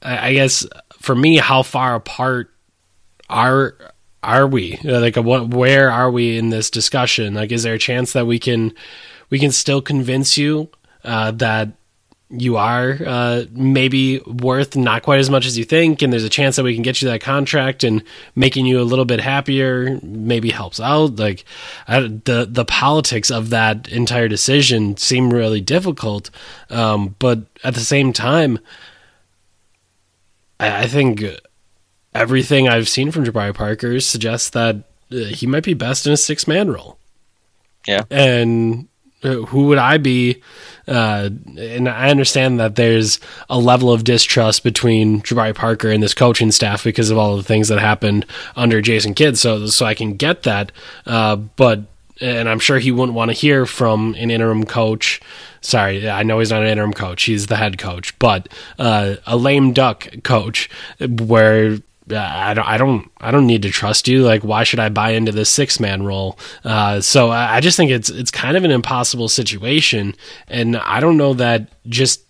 [0.02, 0.66] I guess
[1.00, 2.52] for me, how far apart
[3.30, 3.76] are
[4.24, 4.80] are we?
[4.84, 5.50] Like, what?
[5.50, 7.34] Where are we in this discussion?
[7.34, 8.74] Like, is there a chance that we can
[9.30, 10.70] we can still convince you
[11.04, 11.70] uh, that
[12.36, 16.30] you are uh, maybe worth not quite as much as you think, and there's a
[16.30, 18.04] chance that we can get you that contract and
[18.36, 21.18] making you a little bit happier maybe helps out.
[21.18, 21.46] Like
[21.88, 26.32] I, the the politics of that entire decision seem really difficult,
[26.70, 28.58] um, but at the same time,
[30.60, 31.24] I, I think
[32.16, 34.78] everything I've seen from Jabari Parker suggests that
[35.12, 36.98] uh, he might be best in a six man role.
[37.88, 38.88] Yeah, and
[39.24, 40.42] who would I be?
[40.88, 46.14] Uh, and I understand that there's a level of distrust between Jabari Parker and this
[46.14, 49.38] coaching staff because of all the things that happened under Jason Kidd.
[49.38, 50.72] So, so I can get that.
[51.06, 51.82] Uh, but,
[52.20, 55.22] and I'm sure he wouldn't want to hear from an interim coach.
[55.62, 57.24] Sorry, I know he's not an interim coach.
[57.24, 61.80] He's the head coach, but uh, a lame duck coach where
[62.12, 64.24] I don't, I don't, I don't need to trust you.
[64.24, 66.38] Like, why should I buy into this six man role?
[66.64, 70.16] Uh, so I, I just think it's, it's kind of an impossible situation.
[70.48, 72.24] And I don't know that just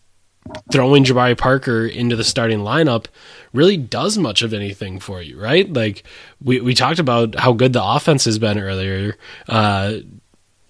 [0.71, 3.05] throwing Jabari Parker into the starting lineup
[3.53, 5.71] really does much of anything for you, right?
[5.71, 6.03] Like
[6.43, 9.17] we, we talked about how good the offense has been earlier.
[9.47, 9.97] Uh,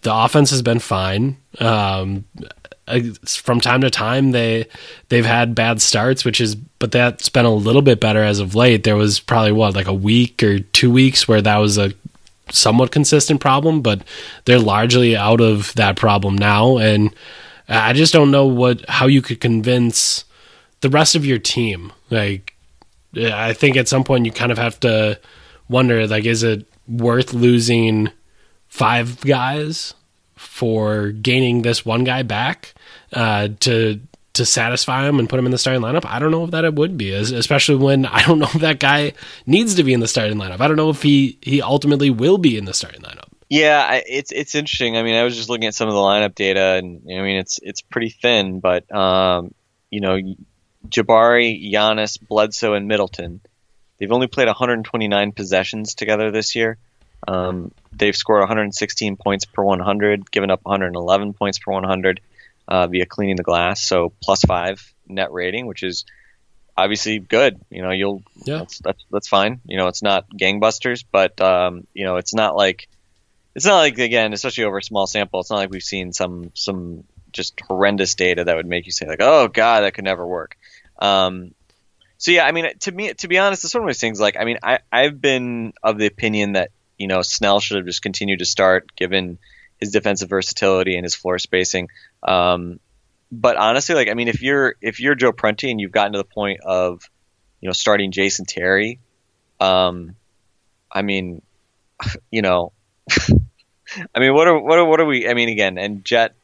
[0.04, 1.38] the offense has been fine.
[1.60, 2.26] Um,
[2.86, 4.66] Uh, from time to time they
[5.08, 8.56] they've had bad starts which is but that's been a little bit better as of
[8.56, 8.84] late.
[8.84, 11.94] There was probably what like a week or two weeks where that was a
[12.52, 14.04] somewhat consistent problem but
[14.44, 16.78] they're largely out of that problem now.
[16.78, 17.16] And
[17.70, 20.26] i just don't know what how you could convince
[20.82, 21.94] the rest of your team.
[22.10, 22.54] Like
[23.16, 25.18] i think at some point you kind of have to
[25.70, 28.10] wonder like is it worth losing
[28.68, 29.94] five guys
[30.44, 32.74] for gaining this one guy back
[33.12, 34.00] uh, to
[34.34, 36.06] to satisfy him and put him in the starting lineup.
[36.06, 38.80] I don't know if that it would be, especially when I don't know if that
[38.80, 39.14] guy
[39.46, 40.60] needs to be in the starting lineup.
[40.60, 43.30] I don't know if he he ultimately will be in the starting lineup.
[43.50, 44.98] Yeah, it's it's interesting.
[44.98, 47.38] I mean, I was just looking at some of the lineup data, and I mean,
[47.38, 48.60] it's it's pretty thin.
[48.60, 49.54] But um,
[49.92, 50.18] you know,
[50.88, 53.42] Jabari, Giannis, Bledsoe, and Middleton,
[54.00, 56.78] they've only played 129 possessions together this year.
[57.28, 62.22] Um, they've scored 116 points per 100, given up 111 points per 100
[62.68, 63.82] uh, via cleaning the glass.
[63.82, 66.06] So plus five net rating, which is
[66.76, 67.60] obviously good.
[67.70, 68.60] You know, you'll yeah.
[68.60, 69.62] that's, that's, that's fine.
[69.66, 72.88] You know, it's not gangbusters, but um, you know, it's not like
[73.56, 75.40] it's not like again, especially over a small sample.
[75.40, 79.08] It's not like we've seen some some just horrendous data that would make you say
[79.08, 80.58] like, oh god, that could never work.
[81.00, 81.54] Um,
[82.18, 84.20] so yeah, I mean, to me, to be honest, it's one of those things.
[84.20, 86.72] Like, I mean, I I've been of the opinion that
[87.04, 89.38] you know, Snell should have just continued to start given
[89.78, 91.90] his defensive versatility and his floor spacing.
[92.26, 92.80] Um,
[93.30, 96.20] but honestly, like I mean, if you're if you're Joe Prunty and you've gotten to
[96.20, 97.10] the point of
[97.60, 99.00] you know starting Jason Terry,
[99.60, 100.16] um,
[100.90, 101.42] I mean,
[102.32, 102.72] you know,
[104.16, 105.28] I mean, what are what are what are we?
[105.28, 106.36] I mean, again, and Jet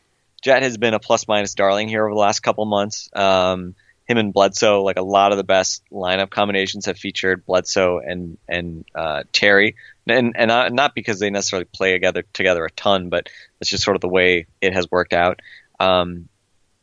[0.44, 3.10] Jet has been a plus minus darling here over the last couple months.
[3.16, 3.76] Um,
[4.10, 8.40] him and Bledsoe, like a lot of the best lineup combinations have featured Bledsoe and
[8.48, 9.76] and uh, Terry,
[10.08, 13.30] and and uh, not because they necessarily play together together a ton, but
[13.62, 15.42] it's just sort of the way it has worked out.
[15.80, 16.28] Um,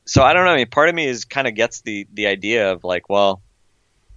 [0.04, 0.52] so I don't know.
[0.52, 3.42] I mean, part of me is kind of gets the the idea of like, well,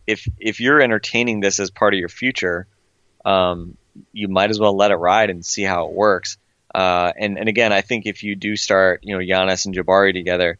[0.05, 2.67] if if you're entertaining this as part of your future,
[3.25, 3.75] um,
[4.13, 6.37] you might as well let it ride and see how it works.
[6.75, 10.13] Uh, and and again, I think if you do start, you know, Giannis and Jabari
[10.13, 10.59] together,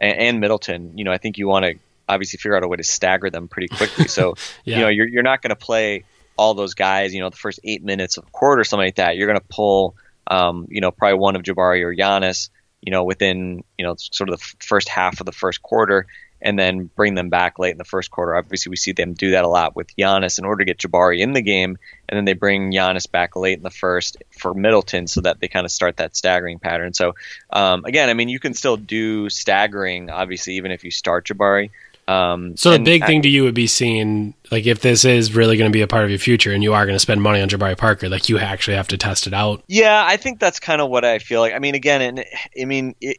[0.00, 2.76] and, and Middleton, you know, I think you want to obviously figure out a way
[2.76, 4.08] to stagger them pretty quickly.
[4.14, 4.76] So yeah.
[4.76, 6.04] you know you're you're not going to play
[6.36, 7.14] all those guys.
[7.14, 9.16] You know the first eight minutes of a quarter or something like that.
[9.16, 12.50] You're going to pull um, you know probably one of Jabari or Giannis.
[12.82, 16.06] You know within you know sort of the first half of the first quarter,
[16.44, 18.36] and then bring them back late in the first quarter.
[18.36, 21.20] Obviously, we see them do that a lot with Giannis in order to get Jabari
[21.20, 25.06] in the game, and then they bring Giannis back late in the first for Middleton
[25.06, 26.92] so that they kind of start that staggering pattern.
[26.92, 27.14] So,
[27.48, 31.70] um, again, I mean, you can still do staggering, obviously, even if you start Jabari.
[32.06, 35.34] Um, so the big I, thing to you would be seeing, like, if this is
[35.34, 37.22] really going to be a part of your future, and you are going to spend
[37.22, 39.62] money on Jabari Parker, like, you actually have to test it out.
[39.68, 41.54] Yeah, I think that's kind of what I feel like.
[41.54, 42.24] I mean, again, and
[42.60, 43.18] I mean, it,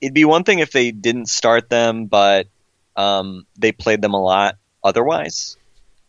[0.00, 2.46] it'd be one thing if they didn't start them, but
[2.96, 5.56] um, they played them a lot otherwise.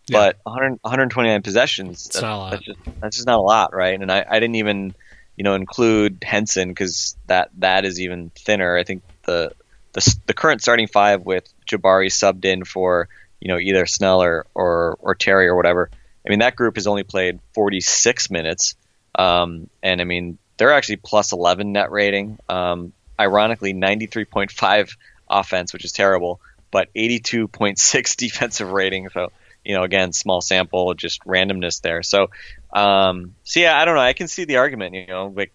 [0.08, 0.20] Yeah.
[0.20, 4.00] But 100, 129 possessions, that, that's, just, that's just not a lot, right?
[4.00, 4.96] And I, I didn't even,
[5.36, 8.78] you know, include Henson because that that is even thinner.
[8.78, 9.52] I think the
[9.98, 14.46] the, the current starting five with Jabari subbed in for you know either Snell or,
[14.54, 15.90] or or Terry or whatever.
[16.26, 18.76] I mean that group has only played 46 minutes,
[19.16, 22.38] um, and I mean they're actually plus 11 net rating.
[22.48, 24.98] Um, ironically, 93.5
[25.30, 29.10] offense, which is terrible, but 82.6 defensive rating.
[29.10, 29.32] So
[29.66, 32.04] you know again small sample, just randomness there.
[32.04, 32.30] So
[32.72, 34.02] um, so yeah, I don't know.
[34.02, 34.94] I can see the argument.
[34.94, 35.52] You know, like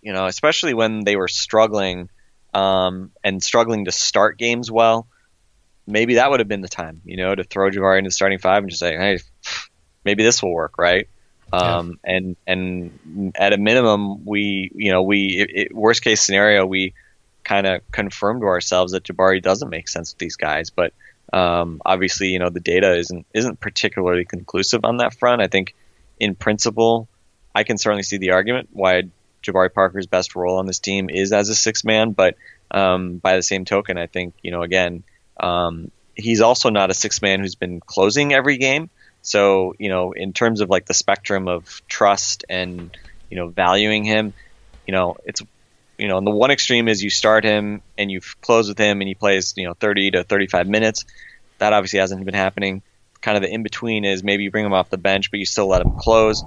[0.00, 2.08] you know, especially when they were struggling
[2.54, 5.06] um, and struggling to start games well,
[5.86, 8.38] maybe that would have been the time, you know, to throw Jabari into the starting
[8.38, 9.18] five and just say, hey,
[10.04, 11.08] maybe this will work, right?
[11.52, 12.16] Um, yeah.
[12.16, 16.94] and and at a minimum, we you know we it, it, worst case scenario we
[17.42, 20.92] kind of confirmed to ourselves that Jabari doesn't make sense with these guys, but
[21.32, 25.42] um, obviously you know the data isn't isn't particularly conclusive on that front.
[25.42, 25.74] I think
[26.20, 27.08] in principle,
[27.52, 29.04] I can certainly see the argument why
[29.42, 32.36] Jabari Parker's best role on this team is as a six man, but
[32.70, 35.04] um, by the same token, I think you know again
[35.38, 38.90] um, he's also not a six man who's been closing every game.
[39.22, 42.96] So, you know, in terms of like the spectrum of trust and,
[43.30, 44.32] you know, valuing him,
[44.86, 45.42] you know, it's,
[45.98, 49.00] you know, on the one extreme is you start him and you close with him
[49.00, 51.04] and he plays, you know, 30 to 35 minutes.
[51.58, 52.82] That obviously hasn't been happening.
[53.20, 55.44] Kind of the in between is maybe you bring him off the bench, but you
[55.44, 56.42] still let him close.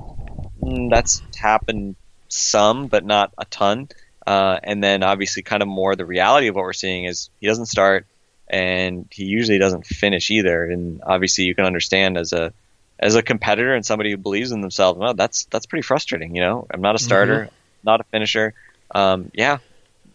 [0.63, 1.95] Mm, that's happened
[2.33, 3.89] some, but not a ton.
[4.25, 7.47] Uh, and then obviously, kind of more the reality of what we're seeing is he
[7.47, 8.05] doesn't start
[8.47, 10.63] and he usually doesn't finish either.
[10.65, 12.53] And obviously, you can understand as a
[12.99, 16.35] as a competitor and somebody who believes in themselves, well, that's that's pretty frustrating.
[16.35, 17.55] You know, I'm not a starter, mm-hmm.
[17.83, 18.53] not a finisher.
[18.93, 19.57] Um, yeah,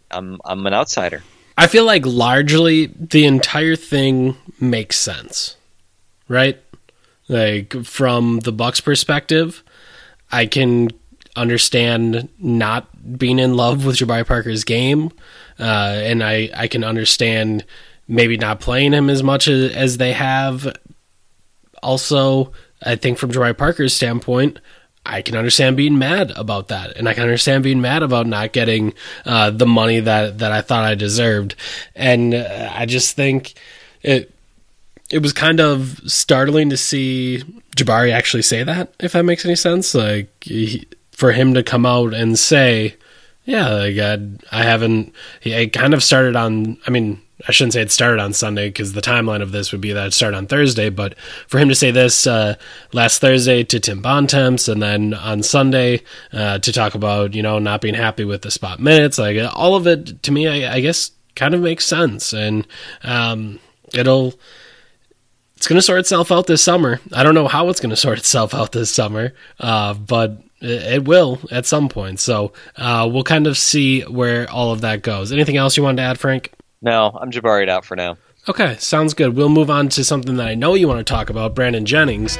[0.09, 1.23] I'm I'm an outsider.
[1.57, 5.57] I feel like largely the entire thing makes sense,
[6.27, 6.57] right?
[7.27, 9.61] Like from the Bucks' perspective,
[10.31, 10.89] I can
[11.35, 15.11] understand not being in love with Jabari Parker's game,
[15.59, 17.65] uh, and I I can understand
[18.07, 20.75] maybe not playing him as much as, as they have.
[21.81, 22.51] Also,
[22.83, 24.59] I think from Jabari Parker's standpoint,
[25.05, 28.51] I can understand being mad about that, and I can understand being mad about not
[28.51, 28.93] getting
[29.25, 31.55] uh, the money that that I thought I deserved,
[31.95, 33.53] and uh, I just think
[34.01, 34.33] it
[35.09, 37.43] it was kind of startling to see
[37.75, 38.93] Jabari actually say that.
[38.99, 40.87] If that makes any sense, like he,
[41.19, 42.95] for him to come out and say,
[43.43, 44.19] "Yeah, like I,
[44.51, 46.77] I haven't," it kind of started on.
[46.87, 49.81] I mean, I shouldn't say it started on Sunday because the timeline of this would
[49.81, 50.89] be that it started on Thursday.
[50.89, 52.55] But for him to say this uh,
[52.93, 56.01] last Thursday to Tim Bontemps and then on Sunday
[56.31, 59.75] uh, to talk about you know not being happy with the spot minutes, like all
[59.75, 62.65] of it to me, I, I guess kind of makes sense, and
[63.03, 63.59] um,
[63.93, 64.33] it'll
[65.57, 67.01] it's going to sort itself out this summer.
[67.13, 71.05] I don't know how it's going to sort itself out this summer, uh, but it
[71.05, 72.19] will at some point.
[72.19, 75.31] So uh, we'll kind of see where all of that goes.
[75.31, 76.51] Anything else you wanted to add, Frank?
[76.81, 78.17] No, I'm Jabaried out for now.
[78.47, 79.35] Okay, sounds good.
[79.35, 82.37] We'll move on to something that I know you want to talk about Brandon Jennings.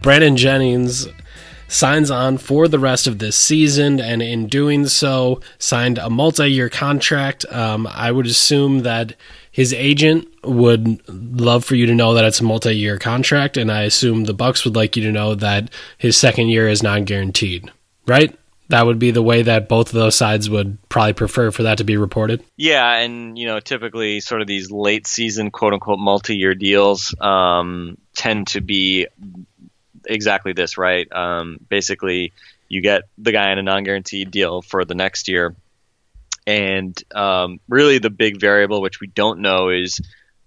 [0.00, 1.08] Brandon Jennings
[1.68, 6.50] signs on for the rest of this season, and in doing so, signed a multi
[6.50, 7.44] year contract.
[7.50, 9.14] Um, I would assume that
[9.52, 13.82] his agent would love for you to know that it's a multi-year contract and i
[13.82, 17.70] assume the bucks would like you to know that his second year is non-guaranteed
[18.06, 18.36] right?
[18.68, 21.78] That would be the way that both of those sides would probably prefer for that
[21.78, 22.42] to be reported.
[22.56, 27.98] Yeah and you know typically sort of these late season quote unquote multi-year deals um,
[28.14, 29.06] tend to be
[30.06, 31.10] exactly this right?
[31.12, 32.32] Um, basically
[32.68, 35.54] you get the guy in a non-guaranteed deal for the next year
[36.46, 40.00] and um, really, the big variable, which we don't know, is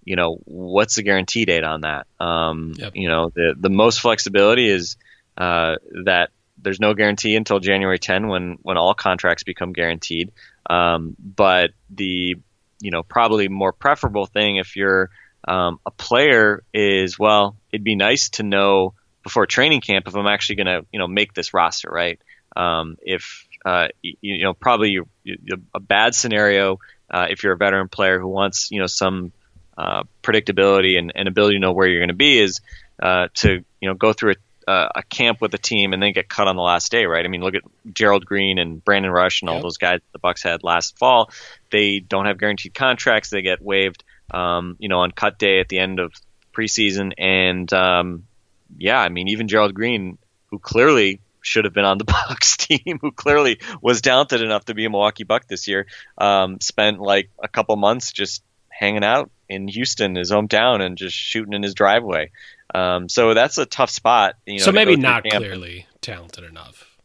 [0.04, 2.08] you know what's the guarantee date on that.
[2.20, 2.94] Um, yep.
[2.96, 4.98] You know, the the most flexibility is
[5.38, 5.76] uh,
[6.06, 10.32] that there's no guarantee until January 10 when when all contracts become guaranteed.
[10.70, 12.36] Um, but the
[12.80, 15.10] you know probably more preferable thing if you're
[15.48, 18.94] um, a player is well, it'd be nice to know
[19.24, 22.20] before training camp if I'm actually going to you know make this roster, right?
[22.56, 25.38] Um, if uh, you, you, know, probably you, you,
[25.74, 29.32] a bad scenario uh, if you're a veteran player who wants, you know, some
[29.78, 32.62] uh, predictability and, and, ability to know where you're going to be is
[33.02, 34.36] uh, to, you know, go through
[34.68, 37.26] a, a, camp with a team and then get cut on the last day, right?
[37.26, 37.64] I mean, look at
[37.94, 39.64] Gerald Green and Brandon Rush and all yep.
[39.64, 41.32] those guys the Bucks had last fall.
[41.72, 45.68] They don't have guaranteed contracts; they get waived, um, you know, on cut day at
[45.68, 46.14] the end of
[46.54, 47.14] preseason.
[47.18, 48.28] And um,
[48.78, 50.18] yeah, I mean, even Gerald Green,
[50.52, 54.74] who clearly should have been on the Bucks team, who clearly was talented enough to
[54.74, 55.88] be a Milwaukee Buck this year,
[56.18, 61.16] um, spent like a couple months just hanging out in Houston, his hometown, and just
[61.16, 62.32] shooting in his driveway.
[62.74, 64.36] Um, so that's a tough spot.
[64.46, 66.96] You know, so maybe not clearly talented enough.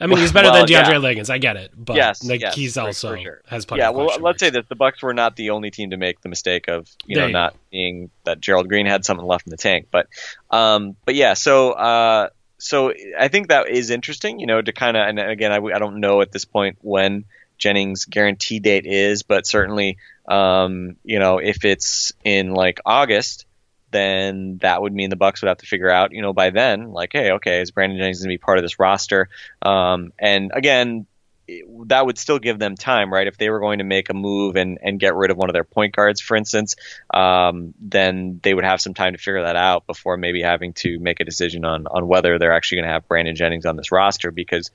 [0.00, 0.98] I mean, he's better well, than DeAndre yeah.
[0.98, 1.30] Liggins.
[1.30, 3.40] I get it, but yes, like, yes, he's also sure.
[3.46, 3.82] has plenty.
[3.82, 4.40] Yeah, well, let's marks.
[4.40, 7.16] say that the Bucks were not the only team to make the mistake of you
[7.16, 10.08] know not being that Gerald Green had something left in the tank, but
[10.50, 12.28] um, but yeah, so uh,
[12.64, 15.78] so I think that is interesting, you know, to kind of, and again, I, I
[15.78, 17.26] don't know at this point when
[17.58, 23.44] Jennings' guarantee date is, but certainly, um, you know, if it's in like August,
[23.90, 26.90] then that would mean the Bucks would have to figure out, you know, by then,
[26.90, 29.28] like, hey, okay, is Brandon Jennings going to be part of this roster?
[29.60, 31.06] Um, and again,
[31.46, 33.26] it- that would still give them time, right?
[33.26, 35.52] If they were going to make a move and, and get rid of one of
[35.54, 36.76] their point guards, for instance,
[37.12, 40.98] um, then they would have some time to figure that out before maybe having to
[40.98, 43.92] make a decision on on whether they're actually going to have Brandon Jennings on this
[43.92, 44.30] roster.
[44.30, 44.70] Because,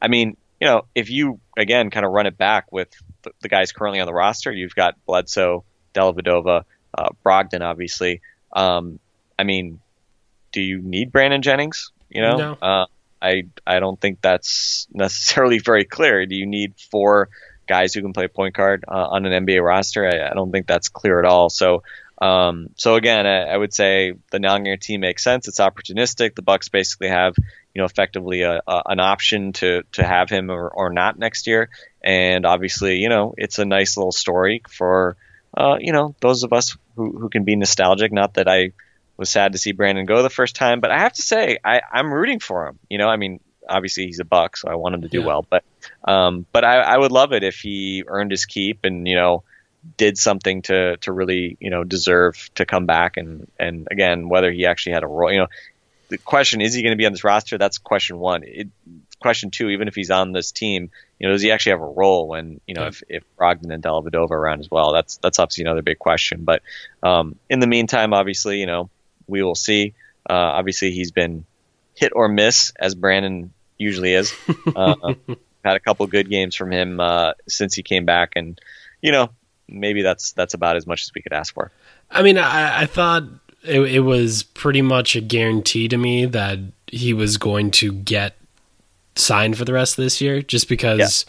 [0.00, 2.88] I mean, you know, if you again kind of run it back with
[3.22, 6.64] the, the guys currently on the roster, you've got Bledsoe, Dellavedova,
[6.96, 8.20] uh, Brogdon, obviously.
[8.52, 9.00] Um,
[9.36, 9.80] I mean,
[10.52, 11.90] do you need Brandon Jennings?
[12.08, 12.52] You know, No.
[12.62, 12.86] uh,
[13.24, 16.26] I I don't think that's necessarily very clear.
[16.26, 17.28] Do you need four
[17.66, 20.06] guys who can play point guard uh, on an NBA roster?
[20.06, 21.50] I, I don't think that's clear at all.
[21.50, 21.82] So.
[22.16, 25.48] Um, so again, I, I would say the non-guarantee makes sense.
[25.48, 26.36] It's opportunistic.
[26.36, 27.34] The Bucks basically have,
[27.74, 31.48] you know, effectively a, a, an option to to have him or, or not next
[31.48, 31.70] year.
[32.02, 35.16] And obviously, you know, it's a nice little story for,
[35.56, 38.12] uh, you know, those of us who, who can be nostalgic.
[38.12, 38.70] Not that I
[39.16, 41.80] was sad to see Brandon go the first time, but I have to say I,
[41.92, 42.78] I'm rooting for him.
[42.88, 45.26] You know, I mean, obviously he's a Buck, so I want him to do Yeah.
[45.26, 45.46] well.
[45.48, 45.64] But
[46.04, 49.42] um, but I, I would love it if he earned his keep and you know
[49.98, 54.50] did something to to really you know deserve to come back and and again whether
[54.50, 55.30] he actually had a role.
[55.32, 55.46] You know,
[56.08, 57.58] the question is he going to be on this roster?
[57.58, 58.42] That's question one.
[58.44, 58.68] It,
[59.20, 61.86] question two, even if he's on this team, you know, does he actually have a
[61.86, 62.88] role when you know Yeah.
[62.88, 64.92] if if Brogdon and Dellavedova are around as well?
[64.92, 66.44] That's that's obviously another big question.
[66.44, 66.62] But
[67.02, 68.90] um, in the meantime, obviously, you know,
[69.26, 69.94] we will see.
[70.28, 71.44] Uh, obviously, he's been
[71.94, 74.32] hit or miss as Brandon usually is.
[74.76, 75.14] Uh,
[75.64, 78.60] had a couple good games from him uh, since he came back, and
[79.00, 79.30] you know,
[79.68, 81.70] maybe that's that's about as much as we could ask for.
[82.10, 83.22] I mean, I, I thought
[83.62, 88.36] it, it was pretty much a guarantee to me that he was going to get
[89.16, 91.24] signed for the rest of this year, just because.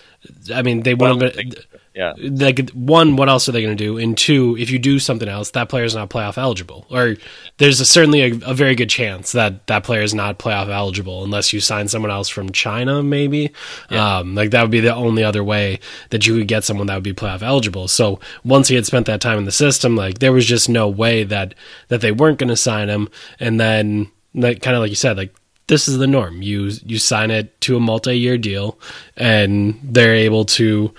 [0.54, 1.36] I mean, they Well, wouldn't.
[1.36, 1.64] have been-
[1.96, 3.98] Yeah, like one, what else are they going to do?
[3.98, 6.86] And two, if you do something else, that player is not playoff eligible.
[6.92, 7.16] Or
[7.58, 11.24] there's a, certainly a, a very good chance that that player is not playoff eligible
[11.24, 13.54] unless you sign someone else from China, maybe.
[13.90, 15.80] Um, like that would be the only other way
[16.10, 17.88] that you could get someone that would be playoff eligible.
[17.88, 20.90] So once he had spent that time in the system, like there was just no
[20.90, 21.56] way that
[21.88, 23.08] that they weren't going to sign him.
[23.40, 25.34] And then, like kind of like you said, like
[25.68, 26.42] this is the norm.
[26.42, 28.78] You you sign it to a multi-year deal,
[29.16, 30.94] and they're able to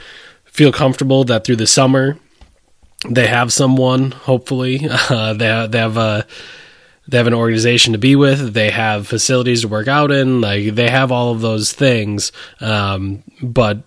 [0.56, 2.18] feel comfortable that through the summer
[3.08, 4.10] they have someone.
[4.12, 6.26] Hopefully, uh, they they have a
[7.08, 8.54] they have an organization to be with.
[8.54, 10.40] They have facilities to work out in.
[10.40, 13.82] Like they have all of those things, um, but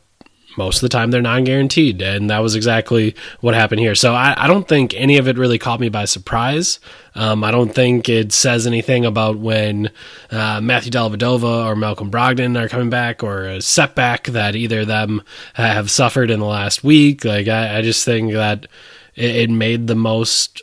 [0.60, 3.96] most of the time they're non-guaranteed, and that was exactly what happened here.
[3.96, 6.80] So I, I don't think any of it really caught me by surprise.
[7.16, 9.90] Um, I don't think it says anything about when
[10.30, 14.88] uh, Matthew Dellavedova or Malcolm Brogdon are coming back, or a setback that either of
[14.88, 15.24] them
[15.56, 17.26] have suffered in the last week.
[17.26, 18.68] Like I, I just think that
[19.16, 20.62] it, it made the most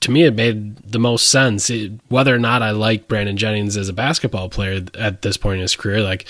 [0.00, 1.70] to me, it made the most sense.
[1.70, 5.56] It, whether or not I like Brandon Jennings as a basketball player at this point
[5.56, 6.26] in his career, like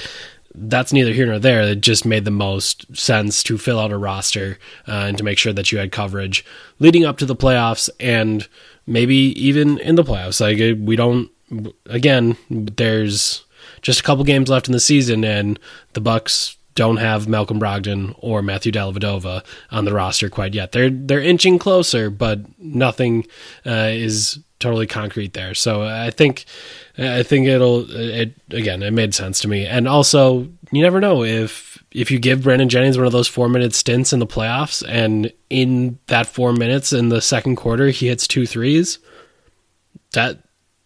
[0.54, 1.62] that's neither here nor there.
[1.62, 5.38] It just made the most sense to fill out a roster uh, and to make
[5.38, 6.44] sure that you had coverage
[6.78, 8.48] leading up to the playoffs and
[8.86, 10.40] maybe even in the playoffs.
[10.40, 11.30] Like we don't.
[11.86, 13.44] Again, there's
[13.80, 15.58] just a couple games left in the season, and
[15.94, 20.70] the Bucks don't have Malcolm Brogdon or Matthew Dellavedova on the roster quite yet.
[20.70, 23.26] They're they're inching closer, but nothing
[23.66, 25.54] uh, is totally concrete there.
[25.54, 26.44] So I think
[26.96, 28.84] I think it'll it again.
[28.84, 32.68] It made sense to me, and also you never know if if you give Brandon
[32.68, 36.92] Jennings one of those four minute stints in the playoffs, and in that four minutes
[36.92, 39.00] in the second quarter he hits two threes.
[40.12, 40.44] That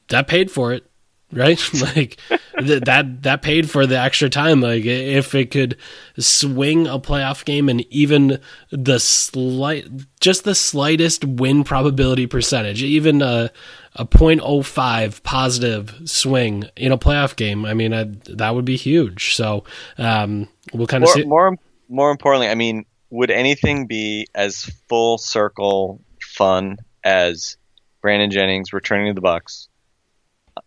[0.09, 0.91] that paid for it
[1.33, 1.61] right?
[1.83, 2.19] Like
[2.59, 4.61] th- that that paid for the extra time.
[4.61, 5.77] Like if it could
[6.19, 9.89] swing a playoff game and even the slight
[10.21, 13.51] just the slightest win probability percentage even a
[13.97, 19.35] a 0.05 positive swing in a playoff game i mean I, that would be huge.
[19.35, 19.65] So
[19.99, 21.57] um we'll kind of more, see more
[21.93, 27.59] more importantly, I mean, would anything be as full circle fun as
[28.01, 29.69] Brandon Jennings returning to the Bucks,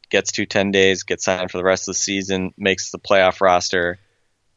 [0.09, 3.41] gets to ten days, gets signed for the rest of the season, makes the playoff
[3.41, 3.99] roster,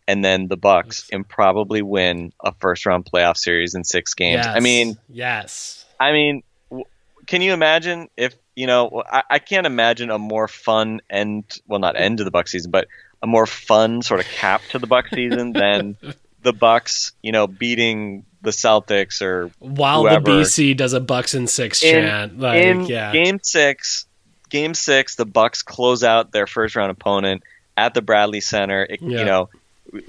[0.07, 4.47] and then the Bucks and probably win a first round playoff series in six games.
[4.47, 6.87] I mean, yes I mean, w-
[7.27, 9.03] can you imagine if you know?
[9.11, 11.61] I, I can't imagine a more fun end.
[11.67, 12.89] Well, not end to the Buck season, but
[13.23, 15.97] a more fun sort of cap to the Buck season than
[16.43, 17.13] the Bucks.
[17.23, 20.21] You know, beating the Celtics or while whoever.
[20.21, 24.07] the bc does a bucks and six in, chant like in yeah game six.
[24.49, 27.43] Game six, the Bucks close out their first round opponent
[27.77, 28.83] at the Bradley Center.
[28.89, 29.19] It, Yeah.
[29.21, 29.49] You know,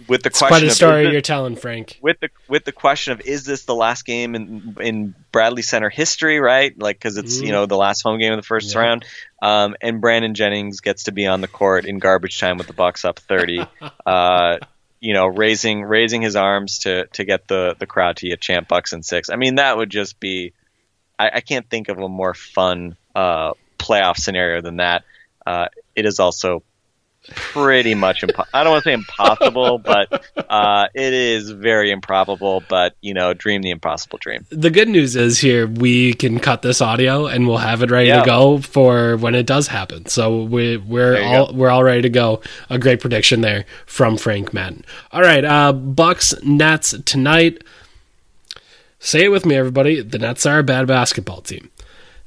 [0.09, 1.99] with the It's question quite a story this- you're telling, Frank.
[2.01, 5.89] with the with the question of is this the last game in in Bradley Center
[5.89, 6.77] history, right?
[6.77, 8.81] Like because it's you know the last home game of the first Yeah.
[8.81, 9.05] round,
[9.41, 12.73] um, and Brandon Jennings gets to be on the court in garbage time with the
[12.73, 13.61] Bucks up thirty,
[14.05, 14.57] uh,
[14.99, 18.67] you know, raising raising his arms to to get the the crowd to get champ
[18.67, 19.29] Bucks and six.
[19.29, 20.51] I mean, that would just be,
[21.17, 23.53] I, I can't think of a more fun uh,
[23.89, 25.03] playoff scenario than that.
[25.45, 26.61] Uh, it is also
[27.31, 32.63] pretty much impo- I don't want to say impossible, but uh, it is very improbable.
[32.69, 34.45] But you know, dream the impossible dream.
[34.49, 38.07] The good news is here we can cut this audio and we'll have it ready
[38.07, 38.21] Yeah.
[38.21, 40.05] to go for when it does happen.
[40.07, 41.53] So we, we're all go.
[41.53, 42.41] we're all ready to go.
[42.69, 44.85] A great prediction there from Frank Madden.
[45.11, 47.63] All right, uh, Bucks Nets tonight.
[48.99, 50.01] Say it with me, everybody.
[50.01, 51.69] The Nets are a bad basketball team.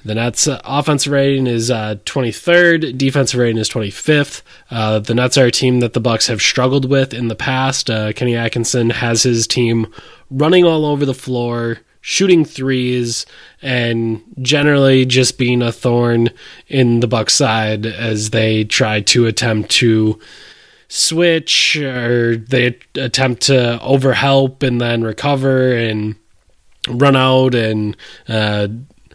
[0.05, 4.43] The Nets' uh, offensive rating is uh, 23rd, defensive rating is 25th.
[4.71, 7.89] Uh, the Nets are a team that the Bucks have struggled with in the past.
[7.89, 9.87] Uh, Kenny Atkinson has his team
[10.29, 13.27] running all over the floor, shooting threes,
[13.61, 16.31] and generally just being a thorn
[16.67, 20.19] in the Bucks' side as they try to attempt to
[20.89, 26.17] switch or they attempt to overhelp and then recover and
[26.89, 27.97] run out and
[28.29, 28.67] uh,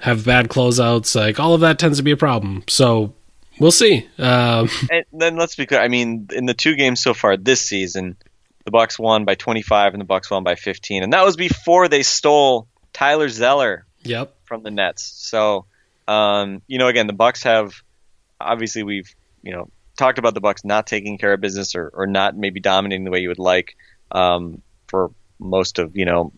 [0.02, 1.16] have bad closeouts.
[1.16, 2.64] Like all of that tends to be a problem.
[2.68, 3.14] So
[3.60, 4.08] we'll see.
[4.18, 5.82] Um, And then let's be clear.
[5.82, 8.18] I mean, in the two games so far this season,
[8.66, 11.88] the Bucks won by 25 and the Bucks won by 15, and that was before
[11.88, 14.36] they stole Tyler Zeller yep.
[14.44, 15.04] from the Nets.
[15.04, 15.66] So,
[16.08, 17.82] um, you know, again, the Bucks have
[18.40, 22.08] obviously we've you know talked about the Bucks not taking care of business or, or
[22.08, 23.76] not maybe dominating the way you would like
[24.12, 26.32] um, for most of you know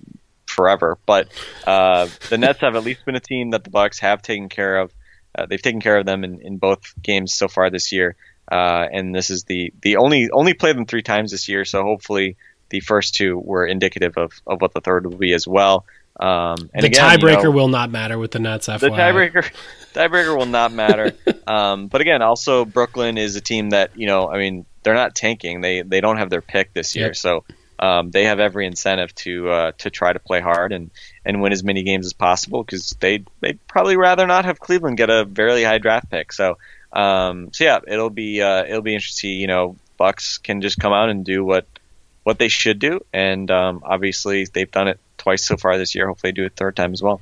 [0.50, 0.98] forever.
[1.06, 1.30] But
[1.66, 4.78] uh, the Nets have at least been a team that the Bucks have taken care
[4.78, 4.94] of.
[5.38, 8.16] Uh, they've taken care of them in, in both games so far this year,
[8.52, 11.66] uh, and this is the the only only played them three times this year.
[11.66, 12.36] So hopefully
[12.70, 15.86] the first two were indicative of, of what the third will be as well.
[16.20, 18.68] Um, and the again, you tiebreaker know, will not matter with the Nets.
[18.68, 18.80] FYI.
[18.80, 19.52] the tiebreaker
[19.94, 21.14] tiebreaker will not matter.
[21.48, 24.30] um, but again, also Brooklyn is a team that you know.
[24.30, 25.62] I mean, they're not tanking.
[25.62, 27.16] They they don't have their pick this year, Yep.
[27.16, 27.46] so
[27.80, 30.92] um, they have every incentive to uh, to try to play hard and,
[31.26, 34.98] and win as many games as possible because they they'd probably rather not have Cleveland
[34.98, 36.34] get a very high draft pick.
[36.34, 36.58] So
[36.92, 39.32] um, so yeah, it'll be uh, it'll be interesting.
[39.32, 41.68] You know, Bucks can just come out and do what
[42.24, 46.08] what they should do, and um, obviously they've done it twice so far this year.
[46.08, 47.22] Hopefully, do it third time as well.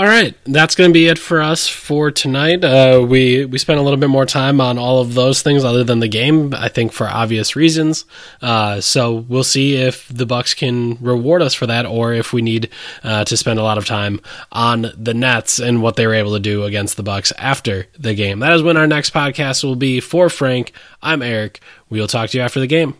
[0.00, 2.64] All right, that's going to be it for us for tonight.
[2.64, 5.84] Uh, we we spent a little bit more time on all of those things other
[5.84, 8.06] than the game, I think for obvious reasons.
[8.40, 12.40] Uh, so we'll see if the Bucks can reward us for that, or if we
[12.40, 12.70] need
[13.04, 16.32] uh, to spend a lot of time on the Nets and what they were able
[16.32, 18.38] to do against the Bucks after the game.
[18.38, 20.00] That is when our next podcast will be.
[20.00, 20.72] For Frank,
[21.02, 21.60] I'm Eric.
[21.90, 22.96] We'll talk to you after the game.